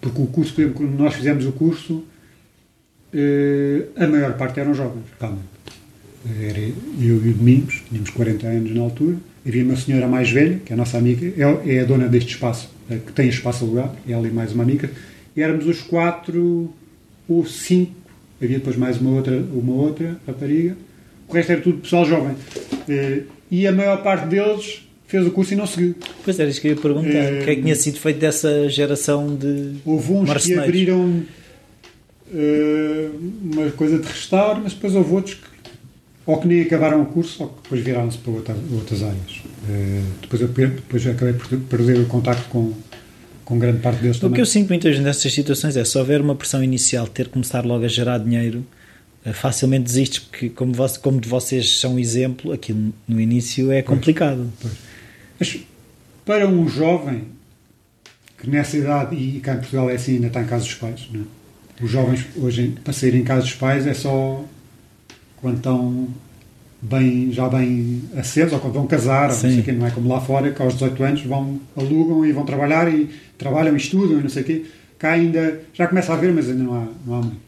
[0.00, 2.04] Porque o curso, por exemplo, quando nós fizemos o curso,
[3.12, 5.46] eh, a maior parte eram jovens, realmente.
[6.40, 9.16] Era eu e o Domingos, tínhamos 40 anos na altura.
[9.46, 12.30] Havia uma senhora mais velha, que é a nossa amiga, é, é a dona deste
[12.34, 14.90] espaço, eh, que tem espaço alugado, ela e mais uma amiga.
[15.36, 16.72] E éramos os quatro
[17.28, 17.92] ou cinco,
[18.42, 20.76] havia depois mais uma outra, uma outra rapariga.
[21.28, 22.36] O resto era tudo pessoal jovem.
[22.88, 25.94] Eh, E a maior parte deles fez o curso e não seguiu.
[26.24, 27.08] Pois era isso que eu ia perguntar.
[27.10, 29.74] Eh, O que é que tinha sido feito dessa geração de.
[29.84, 31.22] Houve uns que abriram
[32.34, 33.08] eh,
[33.42, 35.56] uma coisa de restauro, mas depois houve outros que
[36.26, 39.42] ou que nem acabaram o curso ou que depois viraram-se para outra- outras áreas.
[39.68, 42.72] Eh, depois, eu depois eu acabei por perder o contacto com,
[43.44, 44.34] com grande parte deles O também.
[44.34, 47.30] que eu sinto muitas nessas situações é se houver uma pressão inicial de ter que
[47.32, 48.66] começar logo a gerar dinheiro,
[49.34, 54.50] facilmente desistes, porque como, vos- como de vocês são exemplo, aquilo no início é complicado.
[54.60, 54.74] Pois.
[55.38, 55.58] Mas
[56.24, 57.24] para um jovem
[58.38, 61.08] que nessa idade, e cá em Portugal é assim, ainda está em casa dos pais,
[61.12, 61.24] não é?
[61.82, 64.42] os jovens hoje para saírem em casa dos pais é só
[65.36, 66.08] quando estão
[66.80, 70.08] bem, já bem acesos ou quando vão casar, ou não, sei quê, não é como
[70.08, 74.18] lá fora que aos 18 anos vão, alugam e vão trabalhar e trabalham e estudam
[74.18, 74.66] e não sei o quê.
[74.98, 77.40] Cá ainda já começa a haver, mas ainda não há, não há muito.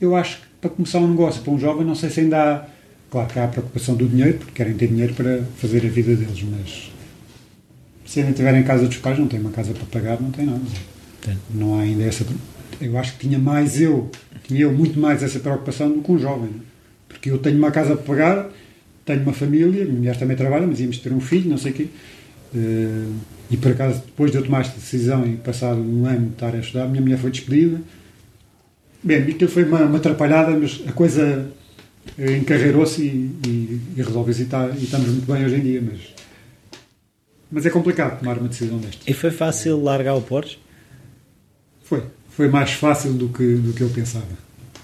[0.00, 2.77] Eu acho que para começar um negócio para um jovem, não sei se ainda há.
[3.10, 6.14] Claro que há a preocupação do dinheiro, porque querem ter dinheiro para fazer a vida
[6.14, 6.92] deles, mas
[8.04, 10.46] se ainda estiverem em casa dos pais, não têm uma casa para pagar, não tem
[10.46, 10.60] nada.
[11.22, 11.36] Tem.
[11.54, 12.24] Não há ainda essa.
[12.80, 14.10] Eu acho que tinha mais eu,
[14.44, 16.68] tinha eu muito mais essa preocupação do que um jovem, não
[17.08, 18.50] porque eu tenho uma casa para pagar,
[19.04, 21.74] tenho uma família, minha mulher também trabalha, mas íamos ter um filho, não sei o
[21.74, 21.88] quê.
[22.54, 23.06] Eh,
[23.50, 26.54] E por acaso, depois de eu tomar esta decisão e passado um ano de estar
[26.54, 27.80] a estudar, minha mulher foi despedida.
[29.02, 31.50] Bem, aquilo foi uma, uma atrapalhada, mas a coisa
[32.18, 34.44] encarreirou-se e, e, e resolveu-se e,
[34.80, 35.82] e estamos muito bem hoje em dia.
[35.82, 36.00] Mas,
[37.50, 39.02] mas é complicado tomar uma decisão destas.
[39.06, 40.58] E foi fácil largar o Porsche?
[41.84, 42.02] Foi.
[42.30, 44.26] Foi mais fácil do que, do que eu pensava.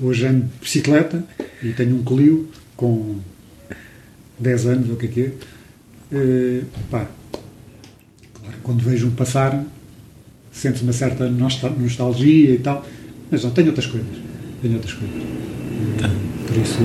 [0.01, 1.25] Hoje ando de bicicleta
[1.63, 3.21] e tenho um Clio com
[4.41, 5.33] 10 anos, ou o que é que é.
[6.13, 7.07] Eh, pá,
[8.41, 9.65] claro, quando vejo-me passar,
[10.51, 12.85] sento uma certa nostal- nostalgia e tal,
[13.31, 14.09] mas não, tenho outras coisas.
[14.61, 15.17] Tenho outras coisas.
[15.23, 16.79] Eh, Por isso,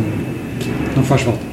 [0.95, 1.43] não faz falta.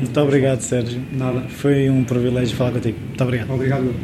[0.00, 1.02] Muito obrigado, Sérgio.
[1.12, 1.42] Nada.
[1.48, 2.98] Foi um privilégio falar contigo.
[2.98, 3.52] Muito obrigado.
[3.52, 3.94] Obrigado.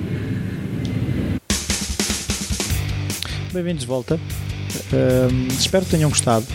[3.52, 4.20] Bem-vindos de volta.
[4.92, 6.46] Ahm, espero que tenham gostado.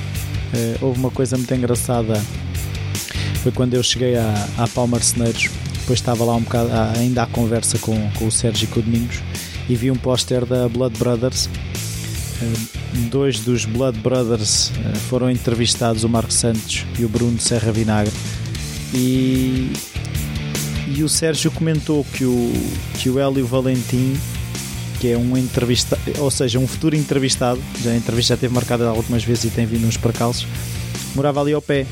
[0.81, 2.21] houve uma coisa muito engraçada.
[3.41, 7.25] Foi quando eu cheguei à, à Pau Marceneiros, depois estava lá um bocado ainda à
[7.25, 9.21] conversa com, com o Sérgio e com o Domingos
[9.67, 11.49] e vi um póster da Blood Brothers.
[13.09, 14.71] Dois dos Blood Brothers
[15.09, 18.13] foram entrevistados, o Marco Santos e o Bruno Serra Vinagre.
[18.93, 19.71] E,
[20.95, 22.53] e o Sérgio comentou que o,
[22.99, 24.15] que o Hélio Valentim
[25.03, 28.87] que é um entrevista, ou seja, um futuro entrevistado, já a entrevista já teve marcada
[28.87, 30.47] algumas vezes e tem vindo uns percalços,
[31.13, 31.85] morava ali ao pé.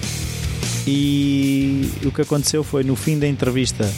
[0.88, 3.91] E o que aconteceu foi no fim da entrevista,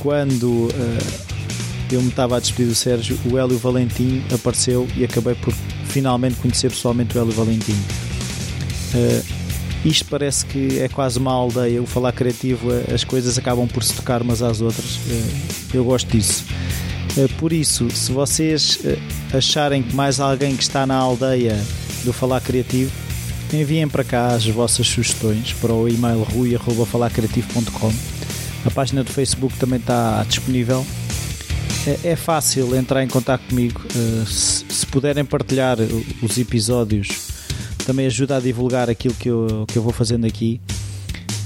[0.00, 0.70] quando uh,
[1.90, 5.52] eu me estava a despedir do Sérgio, o Hélio Valentim apareceu e acabei por
[5.88, 7.76] finalmente conhecer pessoalmente o Hélio Valentim.
[8.94, 9.38] Uh,
[9.84, 13.94] isto parece que é quase uma aldeia, o falar criativo, as coisas acabam por se
[13.94, 14.96] tocar umas às outras.
[14.96, 16.44] Uh, eu gosto disso.
[17.18, 18.96] Eh, por isso, se vocês eh,
[19.36, 21.58] acharem que mais alguém que está na aldeia
[22.04, 22.92] do Falar Criativo,
[23.52, 27.92] enviem para cá as vossas sugestões para o e-mail rui.falarcreativo.com.
[28.64, 30.86] A página do Facebook também está disponível.
[31.88, 33.80] É, é fácil entrar em contato comigo.
[33.96, 35.78] Eh, se puderem partilhar
[36.22, 37.08] os episódios,
[37.86, 40.60] também ajuda a divulgar aquilo que eu, que eu vou fazendo aqui.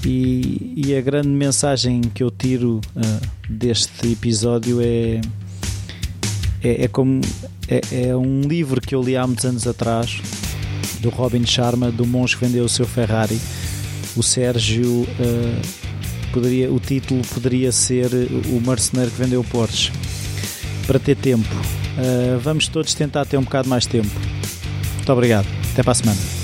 [0.05, 5.21] E, e a grande mensagem que eu tiro uh, deste episódio é
[6.61, 7.21] é, é como
[7.69, 10.21] é, é, um livro que eu li há muitos anos atrás
[10.99, 13.41] do Robin Sharma do monge que vendeu o seu Ferrari
[14.17, 19.93] o Sérgio uh, poderia o título poderia ser o marceneiro que vendeu o Porsche
[20.93, 21.49] para ter tempo.
[21.97, 24.11] Uh, vamos todos tentar ter um bocado mais tempo.
[24.97, 25.47] Muito obrigado.
[25.73, 26.42] Até para a semana